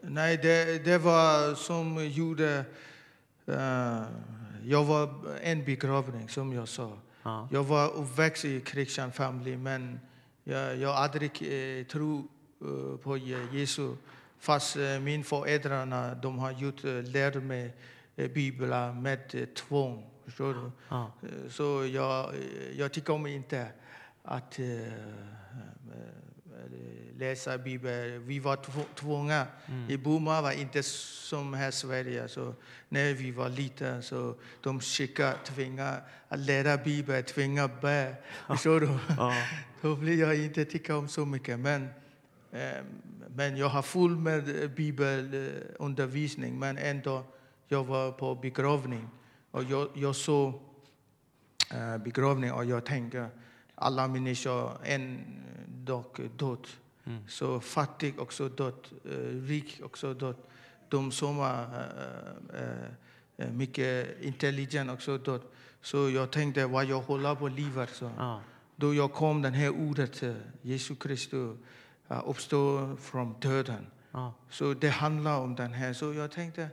Nej, 0.03 0.37
det, 0.37 0.85
det 0.85 0.97
var 0.97 1.55
som 1.55 2.05
gjorde... 2.07 2.65
eh, 3.45 4.03
jag 4.63 4.83
var 4.85 5.09
en 5.41 5.65
begravning, 5.65 6.29
som 6.29 6.53
jag 6.53 6.67
sa. 6.67 6.97
Ja. 7.23 7.47
Jag 7.51 7.63
var 7.63 7.89
uppväxt 7.93 8.45
i 8.45 8.61
kristen 8.61 9.11
familj, 9.11 9.57
men 9.57 9.99
jag, 10.43 10.77
jag 10.77 10.91
aldrig 10.95 11.31
eh, 11.41 11.85
tror 11.85 12.17
eh, 12.61 12.97
på 12.97 13.17
Je- 13.17 13.47
Jesus. 13.53 13.97
Fast 14.39 14.75
eh, 14.77 14.99
min 14.99 15.23
föräldrarna 15.23 16.15
de 16.15 16.39
har 16.39 16.51
gjort, 16.51 16.83
eh, 16.83 17.03
lärt 17.03 17.43
mig 17.43 17.73
eh, 18.15 18.31
Bibeln 18.31 19.01
med 19.01 19.19
eh, 19.35 19.45
tvång. 19.45 20.05
Förstår 20.31 20.53
du? 20.53 20.71
Ja. 20.89 21.11
Så 21.49 21.85
jag, 21.93 22.33
jag 22.75 22.91
tycker 22.93 23.13
om 23.13 23.27
inte 23.27 23.67
att 24.23 24.59
eh, 24.59 24.87
eh, 24.87 24.93
läsa 27.17 27.57
Bibeln. 27.57 28.25
Vi 28.27 28.39
var 28.39 28.55
tv- 28.55 28.85
tvungna. 28.95 29.47
I 29.89 29.97
Burma 29.97 30.41
var 30.41 30.51
inte 30.51 30.83
som 30.83 31.53
här 31.53 31.69
i 31.69 31.71
Sverige. 31.71 32.27
Så 32.27 32.53
när 32.89 33.13
vi 33.13 33.31
var 33.31 33.49
liten 33.49 34.03
så 34.03 34.35
de 34.61 34.79
skickade, 34.79 35.35
tvingade 35.45 36.01
att 36.27 36.39
lära 36.39 36.77
Bibeln, 36.77 37.23
tvingade 37.23 37.73
be. 37.81 38.15
Förstår 38.47 38.79
du? 38.79 38.87
Ja. 39.17 39.33
Då 39.81 39.95
blir 39.95 40.19
jag 40.19 40.35
inte 40.35 40.65
tycka 40.65 40.97
om 40.97 41.07
så 41.07 41.25
mycket. 41.25 41.59
Men, 41.59 41.87
eh, 42.51 42.83
men 43.35 43.57
jag 43.57 43.69
har 43.69 43.81
full 43.81 44.17
med 44.17 44.71
bibelundervisning. 44.75 46.59
Men 46.59 46.77
ändå, 46.77 47.23
jag 47.67 47.83
var 47.83 48.11
på 48.11 48.35
begravning. 48.35 49.07
Och 49.51 49.63
jag, 49.63 49.87
jag 49.93 50.15
såg 50.15 50.53
eh, 51.71 51.97
begravning 51.97 52.51
och 52.51 52.65
jag 52.65 52.85
tänker 52.85 53.29
alla 53.75 54.07
människor 54.07 54.71
en 54.83 55.25
dag 55.67 56.05
död. 56.37 56.67
Så 57.27 57.59
fattig 57.59 58.19
också 58.19 58.49
död, 58.49 58.87
eh, 59.05 59.47
rik 59.47 59.81
också 59.83 60.13
död. 60.13 60.35
De 60.89 61.11
som 61.11 61.39
är 61.39 61.63
eh, 62.53 63.45
eh, 63.45 63.51
mycket 63.51 64.21
intelligent 64.21 64.91
också 64.91 65.17
död. 65.17 65.41
Så 65.81 66.09
jag 66.09 66.31
tänkte 66.31 66.65
vad 66.65 66.85
jag 66.85 67.01
håller 67.01 67.35
på 67.35 67.47
livet. 67.47 67.89
Så. 67.89 68.11
Ja. 68.17 68.41
Då 68.75 68.93
jag 68.93 69.13
kom 69.13 69.41
den 69.41 69.53
här 69.53 69.69
ordet, 69.69 70.23
eh, 70.23 70.33
Jesus 70.61 70.97
Kristus 70.97 71.57
uh, 72.11 72.21
uppstår 72.25 72.95
från 72.95 73.39
döden. 73.39 73.87
Ja. 74.11 74.33
Så 74.49 74.73
det 74.73 74.89
handlar 74.89 75.39
om 75.39 75.55
den 75.55 75.73
här. 75.73 75.93
Så 75.93 76.13
jag 76.13 76.31
tänkte, 76.31 76.69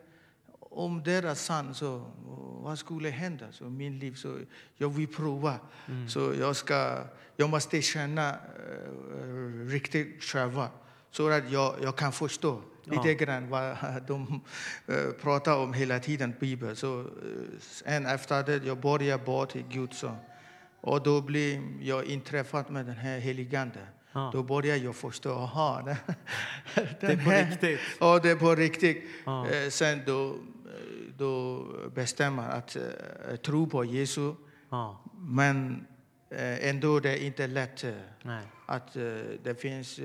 om 0.70 1.02
det 1.02 1.12
är 1.12 1.34
sant, 1.34 1.76
så 1.76 2.04
vad 2.62 2.78
skulle 2.78 3.08
hända? 3.08 3.46
Så 3.52 3.64
min 3.64 3.98
liv, 3.98 4.14
så 4.14 4.38
jag 4.76 4.88
vill 4.88 5.08
prova. 5.08 5.54
Så 6.08 6.34
jag, 6.38 6.56
ska, 6.56 7.04
jag 7.36 7.50
måste 7.50 7.82
känna 7.82 8.36
uh, 9.24 9.66
riktigt 9.68 10.22
själva. 10.22 10.68
Så 11.10 11.28
att 11.28 11.50
jag, 11.50 11.74
jag 11.82 11.96
kan 11.96 12.12
förstå 12.12 12.62
lite 12.84 13.14
grann 13.14 13.48
vad 13.48 13.76
de 14.06 14.40
eh, 14.86 15.10
pratar 15.22 15.56
om 15.56 15.72
hela 15.72 15.98
tiden, 15.98 16.34
Bibeln. 16.40 16.76
Så 16.76 17.00
uh, 17.00 17.06
en 17.84 18.06
efter 18.06 18.42
det, 18.42 18.64
jag 18.66 18.80
började 18.80 19.24
bara 19.24 19.46
till 19.46 19.64
Gud. 19.68 19.94
Så. 19.94 20.16
Och 20.80 21.02
då 21.02 21.20
blev 21.20 21.62
jag 21.80 22.04
inträffad 22.04 22.70
med 22.70 22.86
den 22.86 22.96
här 22.96 23.18
heligande. 23.18 23.80
Ja. 24.12 24.30
Då 24.32 24.42
började 24.42 24.78
jag 24.78 24.96
förstå, 24.96 25.32
aha, 25.32 25.82
den, 25.84 25.96
Det 27.00 27.06
är 27.06 27.24
på 27.24 27.30
riktigt. 27.30 27.80
Ja, 28.00 28.18
det 28.18 28.30
är 28.30 28.36
på 28.36 28.54
riktigt. 28.54 29.04
Ja. 29.24 29.48
Eh, 29.48 29.68
Sen 29.70 30.02
då, 30.06 30.28
eh, 30.28 30.34
då 31.18 31.64
bestämmer 31.94 32.48
att 32.48 32.76
eh, 32.76 33.36
tro 33.36 33.66
på 33.66 33.84
Jesus. 33.84 34.36
Ja. 34.70 35.00
Men 35.18 35.86
eh, 36.30 36.68
ändå 36.68 37.00
det 37.00 37.10
är 37.12 37.26
inte 37.26 37.46
lätt. 37.46 37.84
eh, 37.84 37.92
Nej. 38.22 38.42
Att 38.66 38.96
eh, 38.96 39.02
det 39.42 39.60
finns 39.60 40.00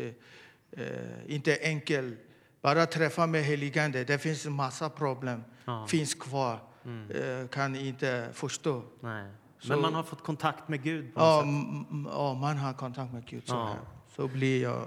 inte 1.28 1.58
enkelt. 1.63 2.19
Bara 2.62 2.86
träffa 2.86 3.28
med 3.28 3.43
heligande. 3.43 4.04
Det 4.04 4.17
finns 4.17 4.45
en 4.45 4.54
massa 4.54 4.89
problem. 4.89 5.43
Ja. 5.65 5.88
Finns 5.88 6.13
kvar. 6.13 6.60
Eh, 6.86 7.47
Kan 7.47 7.76
inte 7.76 8.30
förstå. 8.34 8.84
Nej. 8.99 9.32
Så- 9.60 9.67
Men 9.69 9.82
man 9.82 9.93
har 9.93 10.04
fått 10.04 10.23
kontakt 10.23 10.67
med 10.69 10.84
Gud 10.84 11.13
på 11.13 11.19
Ja, 11.21 11.45
ja, 12.06 12.34
man 12.34 12.58
har 12.58 12.73
kontakt 12.73 13.13
med 13.13 13.26
Gud. 13.26 13.47
Så, 13.47 13.54
Ja. 13.56 13.76
så 14.15 14.28
blir 14.28 14.62
jag 14.63 14.86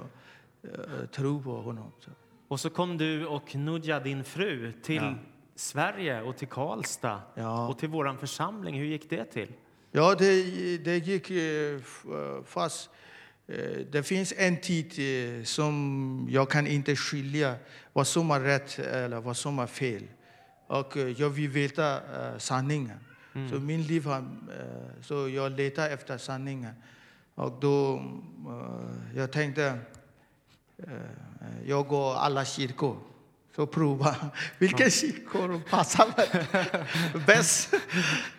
tro 1.12 1.42
på 1.42 1.60
honom. 1.60 1.92
Så. 2.00 2.10
Och 2.48 2.60
så 2.60 2.70
kom 2.70 2.98
du 2.98 3.26
och 3.26 3.54
Nudja, 3.54 4.00
din 4.00 4.24
fru, 4.24 4.72
till. 4.82 5.14
Sverige 5.56 6.22
och 6.22 6.36
till 6.36 6.48
Karlstad 6.48 7.20
Ja. 7.34 7.68
och 7.68 7.78
till 7.78 7.88
vår 7.88 8.16
församling. 8.20 8.74
Hur 8.78 8.84
gick 8.86 9.10
det 9.10 9.24
till? 9.24 9.52
Ja, 9.92 10.14
det, 10.14 10.42
det 10.78 10.96
gick 10.98 11.30
eh, 11.30 11.74
eh, 11.76 12.44
fast. 12.44 12.90
eh, 13.46 13.56
Det 13.90 14.02
finns 14.02 14.34
en 14.36 14.56
tid 14.60 14.92
som 15.48 16.26
jag 16.30 16.50
kan 16.50 16.66
inte 16.66 16.96
skilja 16.96 17.54
vad 17.92 18.06
som 18.06 18.30
är 18.30 18.40
rätt 18.40 18.78
eller 18.78 19.20
vad 19.20 19.36
som 19.36 19.58
är 19.58 19.66
fel. 19.66 20.02
Och 20.66 20.96
jag 21.16 21.30
vill 21.30 21.48
veta 21.50 22.00
sanningen. 22.38 22.98
Så 23.50 23.60
min 23.60 23.82
liv 23.82 24.04
har, 24.06 24.24
så 25.02 25.28
jag 25.28 25.52
letar 25.52 25.90
efter 25.90 26.18
sanningen. 26.18 26.72
Och 27.34 27.60
då, 27.60 28.02
jag 29.14 29.32
tänkte, 29.32 29.78
jag 31.64 31.86
går 31.88 32.14
alla 32.14 32.44
kyrkor. 32.44 32.96
Så 33.56 33.66
prova 33.66 34.16
vilka 34.58 34.90
kyrkor 34.90 35.60
passar 35.70 36.08
bäst. 37.26 37.74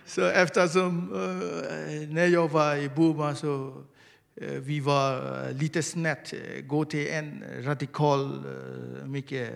Så 0.06 0.26
eftersom 0.26 1.14
eh, 1.14 2.10
när 2.10 2.28
jag 2.28 2.52
var 2.52 2.76
i 2.76 2.90
Burma 2.90 3.36
så 3.36 3.84
eh, 4.36 4.60
vi 4.60 4.80
var 4.80 5.46
eh, 5.48 5.54
lite 5.54 5.84
snett. 5.84 6.34
Gå 6.64 6.86
till 6.86 7.08
en 7.08 7.44
radikal, 7.64 8.44
mycket 9.06 9.54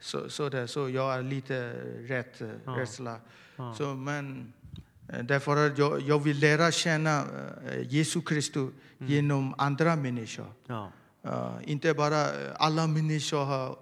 så, 0.00 0.30
så, 0.30 0.48
där, 0.48 0.66
så 0.66 0.88
jag 0.88 1.14
är 1.14 1.22
lite 1.22 1.72
rätt, 2.08 2.42
rädsla. 2.64 3.20
Så, 3.76 3.94
men 3.94 4.52
Därför 5.22 5.66
att 5.66 5.78
jag, 5.78 6.00
jag 6.00 6.22
vill 6.22 6.40
lära 6.40 6.70
känna 6.70 7.24
Jesus 7.82 8.24
Kristus 8.24 8.70
genom 8.98 9.54
andra 9.58 9.96
människor. 9.96 10.52
Ja. 10.66 10.92
Eh, 11.24 11.56
inte 11.64 11.94
bara 11.94 12.26
alla 12.56 12.86
människor 12.86 13.44
har 13.44 13.78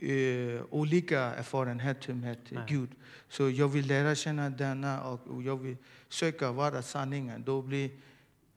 eh, 0.00 0.62
olika 0.70 1.20
erfarenheter 1.20 2.14
med 2.14 2.38
Nej. 2.48 2.64
Gud. 2.68 2.90
Så 3.28 3.50
jag 3.50 3.68
vill 3.68 3.86
lära 3.86 4.14
känna 4.14 4.50
denna 4.50 5.02
och 5.02 5.26
och 5.26 5.42
jag 5.42 5.56
vill 5.56 5.76
söka 6.08 6.52
vara 6.52 6.82
sanningen. 6.82 7.42
Då 7.44 7.62
blir, 7.62 7.90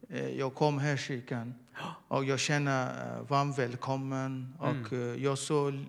eh, 0.09 0.29
jag 0.29 0.55
kom 0.55 0.79
här 0.79 0.93
i 0.93 0.97
kyrkan 0.97 1.53
och 2.07 2.25
jag 2.25 2.39
känner 2.39 3.17
eh, 3.17 3.23
varmt 3.27 3.57
välkommen 3.57 4.55
och 4.59 4.93
eh, 4.93 5.23
jag 5.23 5.37
såg 5.37 5.85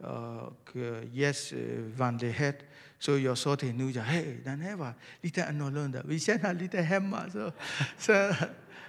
och 0.00 0.76
eh, 0.76 1.14
Jes 1.14 1.52
eh, 1.52 1.80
vanlighet. 1.80 2.58
Så 2.98 3.18
jag 3.18 3.38
sa 3.38 3.56
till 3.56 3.74
Nuja, 3.74 4.02
hej, 4.02 4.40
den 4.44 4.60
här 4.60 4.76
var 4.76 4.94
lite 5.20 5.46
annorlunda. 5.46 6.02
Vi 6.04 6.20
känner 6.20 6.54
lite 6.54 6.80
hemma. 6.80 7.30
Så, 7.32 7.52
så, 7.98 8.34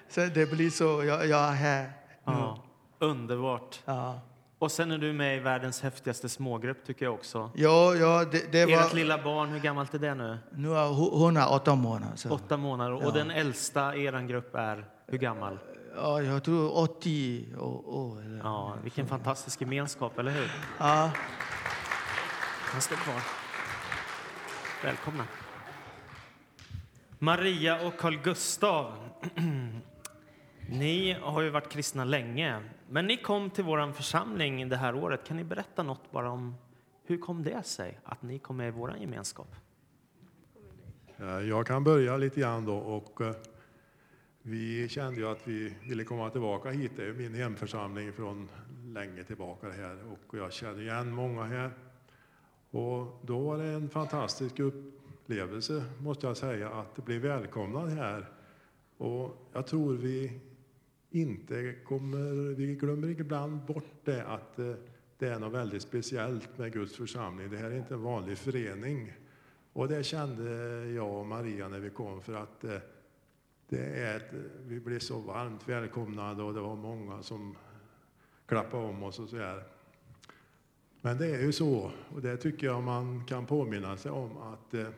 så 0.10 0.26
det 0.26 0.52
blir 0.52 0.70
så, 0.70 1.04
jag, 1.04 1.28
jag 1.28 1.50
är 1.50 1.54
här 1.54 1.84
nu. 1.84 1.92
ja. 2.34 2.63
Underbart. 3.00 3.80
Ja. 3.86 4.22
Och 4.60 4.72
sen 4.72 4.91
är 4.91 4.98
du 4.98 5.13
med 5.13 5.38
i 5.38 5.39
världens 5.39 5.82
häftigaste 5.82 6.30
smågrupp 6.30 6.86
tycker 6.86 7.06
jag 7.06 7.13
också. 7.13 7.52
Ja, 7.56 7.95
ja 7.95 8.26
det, 8.32 8.52
det 8.52 8.62
Ert 8.62 8.69
var... 8.89 8.95
lilla 8.95 9.24
barn, 9.24 9.50
hur 9.50 9.60
gammalt 9.60 9.93
är 9.93 10.00
det 10.00 10.15
nu? 10.15 10.38
Nu 10.52 10.76
är 10.76 10.88
hon- 10.88 11.38
är 11.38 11.52
åtta 11.52 11.76
månader. 11.76 12.15
Så. 12.15 12.30
Åtta 12.30 12.58
månader. 12.58 13.06
Och 13.06 13.13
den 13.13 13.32
äldsta 13.32 13.95
i 13.95 14.04
er 14.04 14.28
grupp 14.28 14.56
är 14.56 14.86
hur 15.08 15.17
gammal? 15.17 15.60
Ja, 15.95 16.22
jag 16.22 16.43
tror 16.43 16.78
80 16.78 17.45
år. 17.58 17.89
år 17.89 18.22
eller. 18.26 18.38
Ja, 18.38 18.74
vilken 18.84 19.08
fantastisk 19.08 19.62
gemenskap, 19.62 20.19
eller 20.19 20.32
hur? 20.32 20.52
Ja. 20.78 21.12
Han 22.72 22.82
står 22.82 22.95
kvar. 22.95 23.22
Välkomna. 24.84 25.24
Maria 27.19 27.88
och 27.88 27.98
Carl 27.98 28.17
Gustav. 28.17 28.93
Ni 30.71 31.13
har 31.13 31.41
ju 31.41 31.49
varit 31.49 31.69
kristna 31.69 32.05
länge, 32.05 32.62
men 32.89 33.08
ni 33.08 33.17
kom 33.17 33.49
till 33.49 33.63
vår 33.63 33.91
församling 33.91 34.69
det 34.69 34.77
här 34.77 34.95
året. 34.95 35.27
Kan 35.27 35.38
ni 35.38 35.43
berätta 35.43 35.84
något 35.84 36.12
bara 36.12 36.32
om 36.32 36.55
hur 37.03 37.17
kom 37.17 37.43
det 37.43 37.63
sig 37.65 37.99
att 38.03 38.21
ni 38.21 38.39
kom 38.39 38.58
med 38.58 38.67
i 38.67 38.71
vår 38.71 38.97
gemenskap? 38.97 39.55
Jag 41.49 41.67
kan 41.67 41.84
börja 41.84 42.17
lite 42.17 42.39
grann 42.39 42.65
då. 42.65 42.77
Och 42.77 43.21
eh, 43.21 43.36
vi 44.41 44.89
kände 44.89 45.21
ju 45.21 45.27
att 45.27 45.47
vi 45.47 45.73
ville 45.84 46.03
komma 46.03 46.29
tillbaka 46.29 46.69
hit. 46.69 46.91
Det 46.95 47.05
är 47.05 47.13
min 47.13 47.34
hemförsamling 47.34 48.13
från 48.13 48.49
länge 48.86 49.23
tillbaka 49.23 49.69
här. 49.69 49.97
Och 50.12 50.38
jag 50.38 50.53
känner 50.53 50.82
igen 50.82 51.12
många 51.12 51.43
här. 51.43 51.71
Och 52.71 53.19
då 53.21 53.39
var 53.39 53.58
det 53.58 53.67
en 53.67 53.89
fantastisk 53.89 54.60
upplevelse, 54.60 55.84
måste 55.99 56.27
jag 56.27 56.38
säga, 56.38 56.69
att 56.69 57.05
bli 57.05 57.19
välkomnad 57.19 57.89
här. 57.89 58.25
Och 58.97 59.49
jag 59.53 59.67
tror 59.67 59.93
vi 59.93 60.39
inte 61.12 61.76
kommer, 61.86 62.56
vi 62.56 62.76
glömmer 62.76 63.08
ibland 63.08 63.65
bort 63.65 64.06
det 64.06 64.26
att 64.26 64.60
eh, 64.60 64.74
det 65.17 65.28
är 65.28 65.39
något 65.39 65.54
väldigt 65.54 65.82
speciellt 65.82 66.58
med 66.58 66.74
Guds 66.74 66.95
församling. 66.95 67.50
Det 67.50 67.58
här 67.58 67.72
är 67.72 67.78
inte 67.78 67.93
en 67.93 68.04
vanlig 68.04 68.38
förening. 68.38 69.13
Och 69.74 69.88
det 69.88 70.04
kände 70.04 70.52
jag 70.86 71.19
och 71.19 71.26
Maria 71.26 71.67
när 71.67 71.80
vi 71.80 71.89
kom 71.89 72.22
för 72.22 72.34
att 72.34 72.63
eh, 72.63 72.78
det 73.69 73.84
är 73.84 74.17
ett, 74.17 74.34
vi 74.67 74.80
blev 74.80 75.00
så 75.00 75.19
varmt 75.19 75.69
välkomnade 75.69 76.43
och 76.43 76.54
det 76.54 76.62
var 76.62 76.76
många 76.76 77.24
som 77.24 77.56
klappade 78.45 78.84
om 78.84 79.04
oss 79.04 79.19
och 79.19 79.30
så 79.30 79.38
här. 79.38 79.63
Men 81.02 81.17
det 81.17 81.36
är 81.36 81.41
ju 81.41 81.52
så, 81.52 81.91
och 82.15 82.22
det 82.22 82.38
tycker 82.38 82.67
jag 82.67 82.84
man 82.84 83.26
kan 83.26 83.45
påminna 83.45 83.98
sig 83.98 84.12
om 84.12 84.38
att 84.38 84.74
eh, 84.74 84.89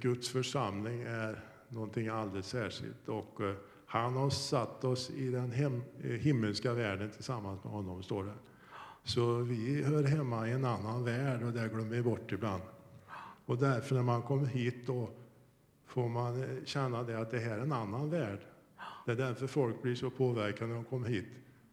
Guds 0.00 0.28
församling 0.28 1.02
är 1.02 1.44
någonting 1.68 2.08
alldeles 2.08 2.46
särskilt 2.46 3.08
och 3.08 3.40
han 3.92 4.16
har 4.16 4.30
satt 4.30 4.84
oss 4.84 5.10
i 5.10 5.28
den 5.28 5.52
hem, 5.52 5.82
eh, 6.02 6.10
himmelska 6.10 6.74
världen 6.74 7.10
tillsammans 7.10 7.64
med 7.64 7.72
honom, 7.72 8.02
står 8.02 8.24
det. 8.24 8.34
Så 9.04 9.36
vi 9.36 9.82
hör 9.82 10.04
hemma 10.04 10.48
i 10.48 10.52
en 10.52 10.64
annan 10.64 11.04
värld 11.04 11.42
och 11.42 11.52
det 11.52 11.68
glömmer 11.68 11.96
vi 11.96 12.02
bort 12.02 12.32
ibland. 12.32 12.62
Och 13.46 13.58
därför 13.58 13.94
när 13.94 14.02
man 14.02 14.22
kommer 14.22 14.46
hit 14.46 14.86
då 14.86 15.10
får 15.86 16.08
man 16.08 16.42
eh, 16.42 16.64
känna 16.64 17.02
det 17.02 17.18
att 17.20 17.30
det 17.30 17.38
här 17.38 17.58
är 17.58 17.62
en 17.62 17.72
annan 17.72 18.10
värld. 18.10 18.38
Det 19.06 19.12
är 19.12 19.16
därför 19.16 19.46
folk 19.46 19.82
blir 19.82 19.94
så 19.94 20.10
påverkade 20.10 20.66
när 20.66 20.74
de 20.74 20.84
kommer 20.84 21.08
hit. 21.08 21.28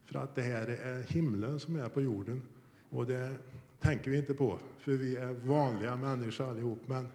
För 0.05 0.19
att 0.19 0.35
det 0.35 0.41
här 0.41 0.67
är 0.67 1.03
himlen 1.03 1.59
som 1.59 1.75
är 1.75 1.89
på 1.89 2.01
jorden. 2.01 2.41
Och 2.89 3.05
det 3.05 3.35
tänker 3.79 4.11
vi 4.11 4.17
inte 4.17 4.33
på, 4.33 4.59
för 4.79 4.91
vi 4.91 5.15
är 5.15 5.33
vanliga 5.33 5.95
människor 5.95 6.49
allihop. 6.49 6.79
Men 6.85 7.07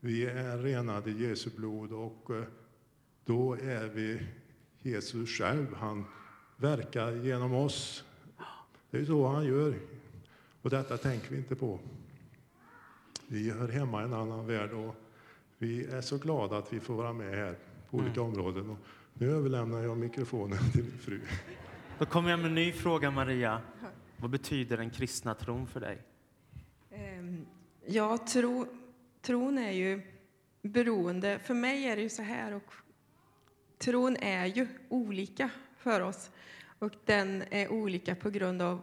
vi 0.00 0.26
är 0.26 0.58
renade 0.58 1.10
i 1.10 1.28
Jesu 1.28 1.50
blod 1.56 1.92
och 1.92 2.30
eh, 2.30 2.44
då 3.24 3.54
är 3.54 3.88
vi 3.88 4.22
Jesus 4.82 5.30
själv. 5.30 5.74
Han 5.74 6.04
verkar 6.56 7.12
genom 7.12 7.54
oss. 7.54 8.04
Det 8.90 8.98
är 8.98 9.04
så 9.04 9.26
han 9.26 9.44
gör. 9.44 9.74
Och 10.62 10.70
detta 10.70 10.96
tänker 10.96 11.30
vi 11.30 11.36
inte 11.36 11.56
på. 11.56 11.80
Vi 13.26 13.50
hör 13.50 13.68
hemma 13.68 14.02
i 14.02 14.04
en 14.04 14.14
annan 14.14 14.46
värld 14.46 14.72
och 14.72 14.94
vi 15.58 15.84
är 15.84 16.00
så 16.00 16.18
glada 16.18 16.58
att 16.58 16.72
vi 16.72 16.80
får 16.80 16.94
vara 16.94 17.12
med 17.12 17.34
här 17.34 17.58
på 17.90 17.96
olika 17.96 18.22
områden. 18.22 18.70
Och 18.70 18.78
nu 19.14 19.30
överlämnar 19.30 19.80
jag 19.80 19.98
mikrofonen 19.98 20.58
till 20.72 20.82
min 20.84 20.98
fru. 20.98 21.20
Då 21.98 22.06
kommer 22.06 22.30
jag 22.30 22.38
med 22.38 22.46
en 22.48 22.54
ny 22.54 22.72
fråga, 22.72 23.10
Maria. 23.10 23.60
Vad 24.16 24.30
betyder 24.30 24.76
den 24.76 24.90
kristna 24.90 25.34
tron 25.34 25.66
för 25.66 25.80
dig? 25.80 25.98
Ehm, 26.90 27.46
Ja, 27.86 28.18
tro, 28.18 28.66
tron 29.20 29.58
är 29.58 29.72
ju 29.72 30.02
beroende. 30.62 31.38
För 31.38 31.54
mig 31.54 31.84
är 31.84 31.96
det 31.96 32.02
ju 32.02 32.08
så 32.08 32.22
här, 32.22 32.54
och 32.54 32.72
tron 33.82 34.16
är 34.16 34.46
ju 34.46 34.66
olika 34.88 35.50
för 35.76 36.00
oss. 36.00 36.30
Och 36.78 36.92
den 37.04 37.44
är 37.50 37.72
olika 37.72 38.14
på 38.14 38.30
grund 38.30 38.62
av 38.62 38.82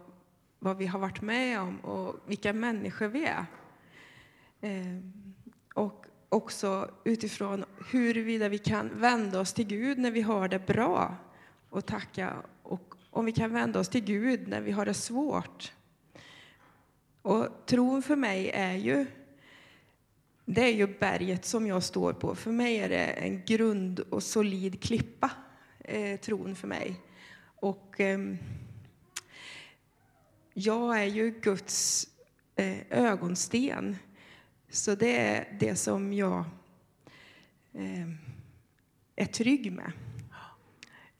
vad 0.58 0.76
vi 0.76 0.86
har 0.86 0.98
varit 0.98 1.22
med 1.22 1.60
om 1.60 1.80
och 1.80 2.16
vilka 2.26 2.52
människor 2.52 3.08
vi 3.08 3.24
är. 3.24 3.46
Ehm, 4.60 5.12
och 5.74 6.06
också 6.28 6.90
utifrån 7.04 7.64
huruvida 7.90 8.48
vi 8.48 8.58
kan 8.58 9.00
vända 9.00 9.40
oss 9.40 9.52
till 9.52 9.66
Gud 9.66 9.98
när 9.98 10.10
vi 10.10 10.20
har 10.20 10.48
det 10.48 10.66
bra 10.66 11.16
och 11.70 11.86
tacka. 11.86 12.36
Och 12.62 12.94
om 13.10 13.24
vi 13.24 13.32
kan 13.32 13.52
vända 13.52 13.80
oss 13.80 13.88
till 13.88 14.04
Gud 14.04 14.48
när 14.48 14.60
vi 14.60 14.70
har 14.70 14.86
det 14.86 14.94
svårt. 14.94 15.72
Och 17.22 17.66
tron 17.66 18.02
för 18.02 18.16
mig 18.16 18.50
är 18.50 18.74
ju 18.74 19.06
det 20.54 20.64
är 20.64 20.72
ju 20.72 20.86
berget 20.86 21.44
som 21.44 21.66
jag 21.66 21.82
står 21.82 22.12
på. 22.12 22.34
För 22.34 22.52
mig 22.52 22.76
är 22.76 22.88
det 22.88 23.06
en 23.06 23.44
grund 23.44 24.00
och 24.00 24.22
solid 24.22 24.82
klippa, 24.82 25.30
eh, 25.78 26.20
tron 26.20 26.56
för 26.56 26.68
mig. 26.68 27.00
Och 27.42 28.00
eh, 28.00 28.18
jag 30.54 31.00
är 31.00 31.04
ju 31.04 31.30
Guds 31.30 32.08
eh, 32.56 32.78
ögonsten. 32.90 33.96
Så 34.70 34.94
det 34.94 35.18
är 35.18 35.56
det 35.60 35.76
som 35.76 36.12
jag 36.12 36.44
eh, 37.72 38.08
är 39.16 39.26
trygg 39.26 39.72
med. 39.72 39.92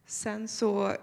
Sen 0.06 0.48
så 0.48 0.96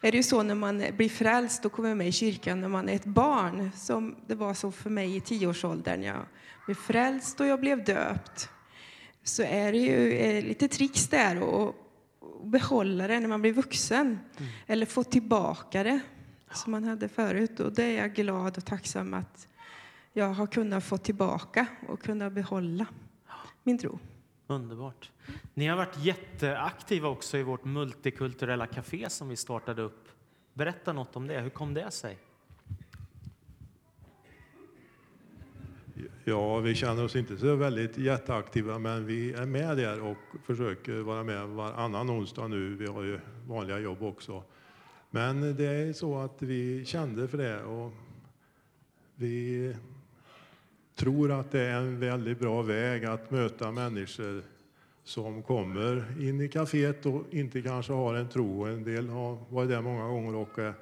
är 0.00 0.10
det 0.10 0.16
ju 0.16 0.22
så 0.22 0.42
när 0.42 0.54
man 0.54 0.84
blir 0.96 1.08
frälst 1.08 1.64
och 1.64 1.72
kommer 1.72 1.94
med 1.94 2.08
i 2.08 2.12
kyrkan 2.12 2.60
när 2.60 2.68
man 2.68 2.88
är 2.88 2.94
ett 2.94 3.04
barn, 3.04 3.70
som 3.76 4.16
det 4.26 4.34
var 4.34 4.54
så 4.54 4.72
för 4.72 4.90
mig 4.90 5.16
i 5.16 5.20
tioårsåldern. 5.20 6.02
Jag 6.02 6.24
blev 6.66 6.74
frälst 6.74 7.40
och 7.40 7.46
jag 7.46 7.60
blev 7.60 7.84
döpt. 7.84 8.48
Så 9.24 9.42
är 9.42 9.72
det 9.72 9.78
ju 9.78 10.12
eh, 10.12 10.44
lite 10.44 10.68
tricks 10.68 11.08
där 11.08 11.36
att 11.36 11.74
behålla 12.44 13.08
det 13.08 13.20
när 13.20 13.28
man 13.28 13.42
blir 13.42 13.52
vuxen. 13.52 14.18
Eller 14.66 14.86
få 14.86 15.04
tillbaka 15.04 15.82
det 15.82 16.00
som 16.52 16.72
man 16.72 16.84
hade 16.84 17.08
förut. 17.08 17.60
Och 17.60 17.72
det 17.72 17.84
är 17.84 17.98
jag 17.98 18.14
glad 18.14 18.56
och 18.56 18.64
tacksam 18.64 19.14
att 19.14 19.48
jag 20.12 20.34
har 20.34 20.46
kunnat 20.46 20.84
få 20.84 20.98
tillbaka 20.98 21.66
och 21.88 22.02
kunna 22.02 22.30
behålla 22.30 22.86
min 23.62 23.78
tro. 23.78 23.98
Underbart. 24.50 25.10
Ni 25.54 25.66
har 25.66 25.76
varit 25.76 25.98
jätteaktiva 25.98 27.08
också 27.08 27.38
i 27.38 27.42
vårt 27.42 27.64
multikulturella 27.64 28.66
café 28.66 29.10
som 29.10 29.28
vi 29.28 29.36
startade 29.36 29.82
upp. 29.82 30.08
Berätta 30.52 30.92
något 30.92 31.16
om 31.16 31.26
det. 31.26 31.40
Hur 31.40 31.50
kom 31.50 31.74
det 31.74 31.90
sig? 31.90 32.18
Ja, 36.24 36.58
vi 36.58 36.74
känner 36.74 37.04
oss 37.04 37.16
inte 37.16 37.36
så 37.36 37.56
väldigt 37.56 37.98
jätteaktiva, 37.98 38.78
men 38.78 39.06
vi 39.06 39.32
är 39.32 39.46
med 39.46 39.76
där 39.76 40.00
och 40.00 40.16
försöker 40.44 41.00
vara 41.00 41.24
med 41.24 41.48
varannan 41.48 42.10
onsdag 42.10 42.48
nu. 42.48 42.76
Vi 42.76 42.86
har 42.86 43.02
ju 43.02 43.20
vanliga 43.46 43.78
jobb 43.78 44.02
också. 44.02 44.44
Men 45.10 45.56
det 45.56 45.66
är 45.66 45.92
så 45.92 46.18
att 46.18 46.42
vi 46.42 46.84
kände 46.84 47.28
för 47.28 47.38
det 47.38 47.62
och 47.62 47.92
vi 49.14 49.76
tror 51.00 51.32
att 51.32 51.50
det 51.50 51.60
är 51.60 51.76
en 51.76 52.00
väldigt 52.00 52.38
bra 52.38 52.62
väg 52.62 53.04
att 53.04 53.30
möta 53.30 53.70
människor 53.72 54.42
som 55.04 55.42
kommer 55.42 56.04
in 56.20 56.40
i 56.40 56.48
kaféet 56.48 57.06
och 57.06 57.24
inte 57.30 57.62
kanske 57.62 57.92
har 57.92 58.14
en 58.14 58.28
tro. 58.28 58.64
En 58.64 58.84
del 58.84 59.08
har 59.08 59.38
varit 59.48 59.70
där 59.70 59.80
många 59.80 60.08
gånger 60.08 60.34
och 60.34 60.58
är 60.58 60.74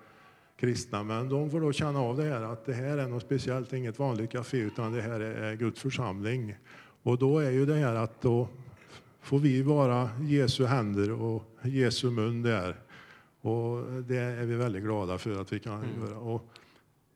kristna, 0.56 1.02
men 1.02 1.28
de 1.28 1.50
får 1.50 1.60
då 1.60 1.72
känna 1.72 2.00
av 2.00 2.16
det 2.16 2.22
här 2.22 2.42
att 2.42 2.66
det 2.66 2.72
här 2.72 2.98
är 2.98 3.08
något 3.08 3.22
speciellt, 3.22 3.72
inget 3.72 3.98
vanligt 3.98 4.30
café 4.30 4.58
utan 4.58 4.92
det 4.92 5.02
här 5.02 5.20
är 5.20 5.54
Guds 5.54 5.80
församling. 5.80 6.54
Och 7.02 7.18
då 7.18 7.38
är 7.38 7.50
ju 7.50 7.66
det 7.66 7.74
här 7.74 7.94
att 7.94 8.20
då 8.20 8.48
får 9.20 9.38
vi 9.38 9.62
vara 9.62 10.10
Jesu 10.20 10.66
händer 10.66 11.22
och 11.22 11.44
Jesu 11.62 12.10
mun 12.10 12.42
där. 12.42 12.76
Och 13.40 14.02
det 14.02 14.18
är 14.18 14.44
vi 14.44 14.56
väldigt 14.56 14.82
glada 14.82 15.18
för 15.18 15.40
att 15.40 15.52
vi 15.52 15.58
kan 15.58 15.84
göra. 16.00 16.18
Och 16.18 16.44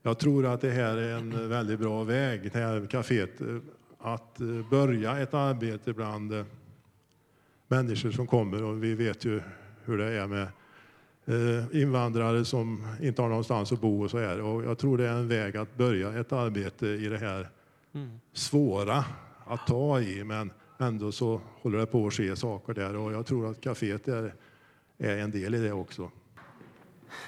jag 0.05 0.19
tror 0.19 0.45
att 0.45 0.61
det 0.61 0.71
här 0.71 0.97
är 0.97 1.17
en 1.17 1.49
väldigt 1.49 1.79
bra 1.79 2.03
väg, 2.03 2.51
det 2.53 2.59
här 2.59 2.87
kaféet, 2.87 3.41
eh, 3.41 3.57
att 3.99 4.41
eh, 4.41 4.69
börja 4.69 5.19
ett 5.19 5.33
arbete 5.33 5.93
bland 5.93 6.33
eh, 6.33 6.45
människor 7.67 8.11
som 8.11 8.27
kommer. 8.27 8.63
Och 8.63 8.83
vi 8.83 8.95
vet 8.95 9.25
ju 9.25 9.41
hur 9.85 9.97
det 9.97 10.13
är 10.13 10.27
med 10.27 10.47
eh, 11.25 11.81
invandrare 11.81 12.45
som 12.45 12.87
inte 13.01 13.21
har 13.21 13.29
någonstans 13.29 13.71
att 13.71 13.81
bo 13.81 14.03
och 14.03 14.11
så 14.11 14.19
här. 14.19 14.41
Och 14.41 14.63
jag 14.63 14.77
tror 14.77 14.97
det 14.97 15.07
är 15.07 15.13
en 15.13 15.27
väg 15.27 15.57
att 15.57 15.77
börja 15.77 16.19
ett 16.19 16.31
arbete 16.31 16.87
i 16.87 17.09
det 17.09 17.17
här 17.17 17.49
svåra 18.33 19.05
att 19.45 19.67
ta 19.67 20.01
i, 20.01 20.23
men 20.23 20.51
ändå 20.77 21.11
så 21.11 21.41
håller 21.61 21.77
det 21.77 21.85
på 21.85 22.07
att 22.07 22.13
ske 22.13 22.35
saker 22.35 22.73
där 22.73 22.95
och 22.95 23.13
jag 23.13 23.25
tror 23.25 23.51
att 23.51 23.61
kaféet 23.61 24.07
är, 24.07 24.33
är 24.97 25.17
en 25.17 25.31
del 25.31 25.55
i 25.55 25.57
det 25.57 25.71
också. 25.71 26.11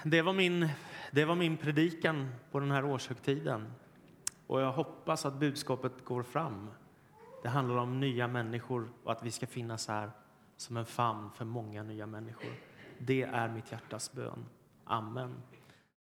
Det 0.04 0.22
var, 0.22 0.34
min, 0.34 0.70
det 1.16 1.26
var 1.26 1.36
min 1.36 1.58
predikan 1.58 2.30
på 2.52 2.60
den 2.60 2.72
här 2.72 2.86
årshögtiden. 2.86 3.74
Och 4.48 4.62
jag 4.62 4.72
hoppas 4.72 5.26
att 5.26 5.34
budskapet 5.40 6.06
går 6.06 6.24
fram. 6.24 6.70
Det 7.44 7.50
handlar 7.50 7.78
om 7.78 8.00
nya 8.00 8.28
människor 8.28 8.90
och 9.04 9.12
att 9.12 9.24
vi 9.24 9.32
ska 9.32 9.48
finnas 9.48 9.88
här 9.88 10.12
som 10.58 10.78
en 10.78 10.86
famn 10.86 11.32
för 11.32 11.46
många 11.46 11.84
nya 11.84 12.06
människor. 12.06 12.52
Det 12.98 13.24
är 13.24 13.50
mitt 13.50 13.72
hjärtas 13.72 14.14
bön. 14.14 14.46
Amen. 14.86 15.36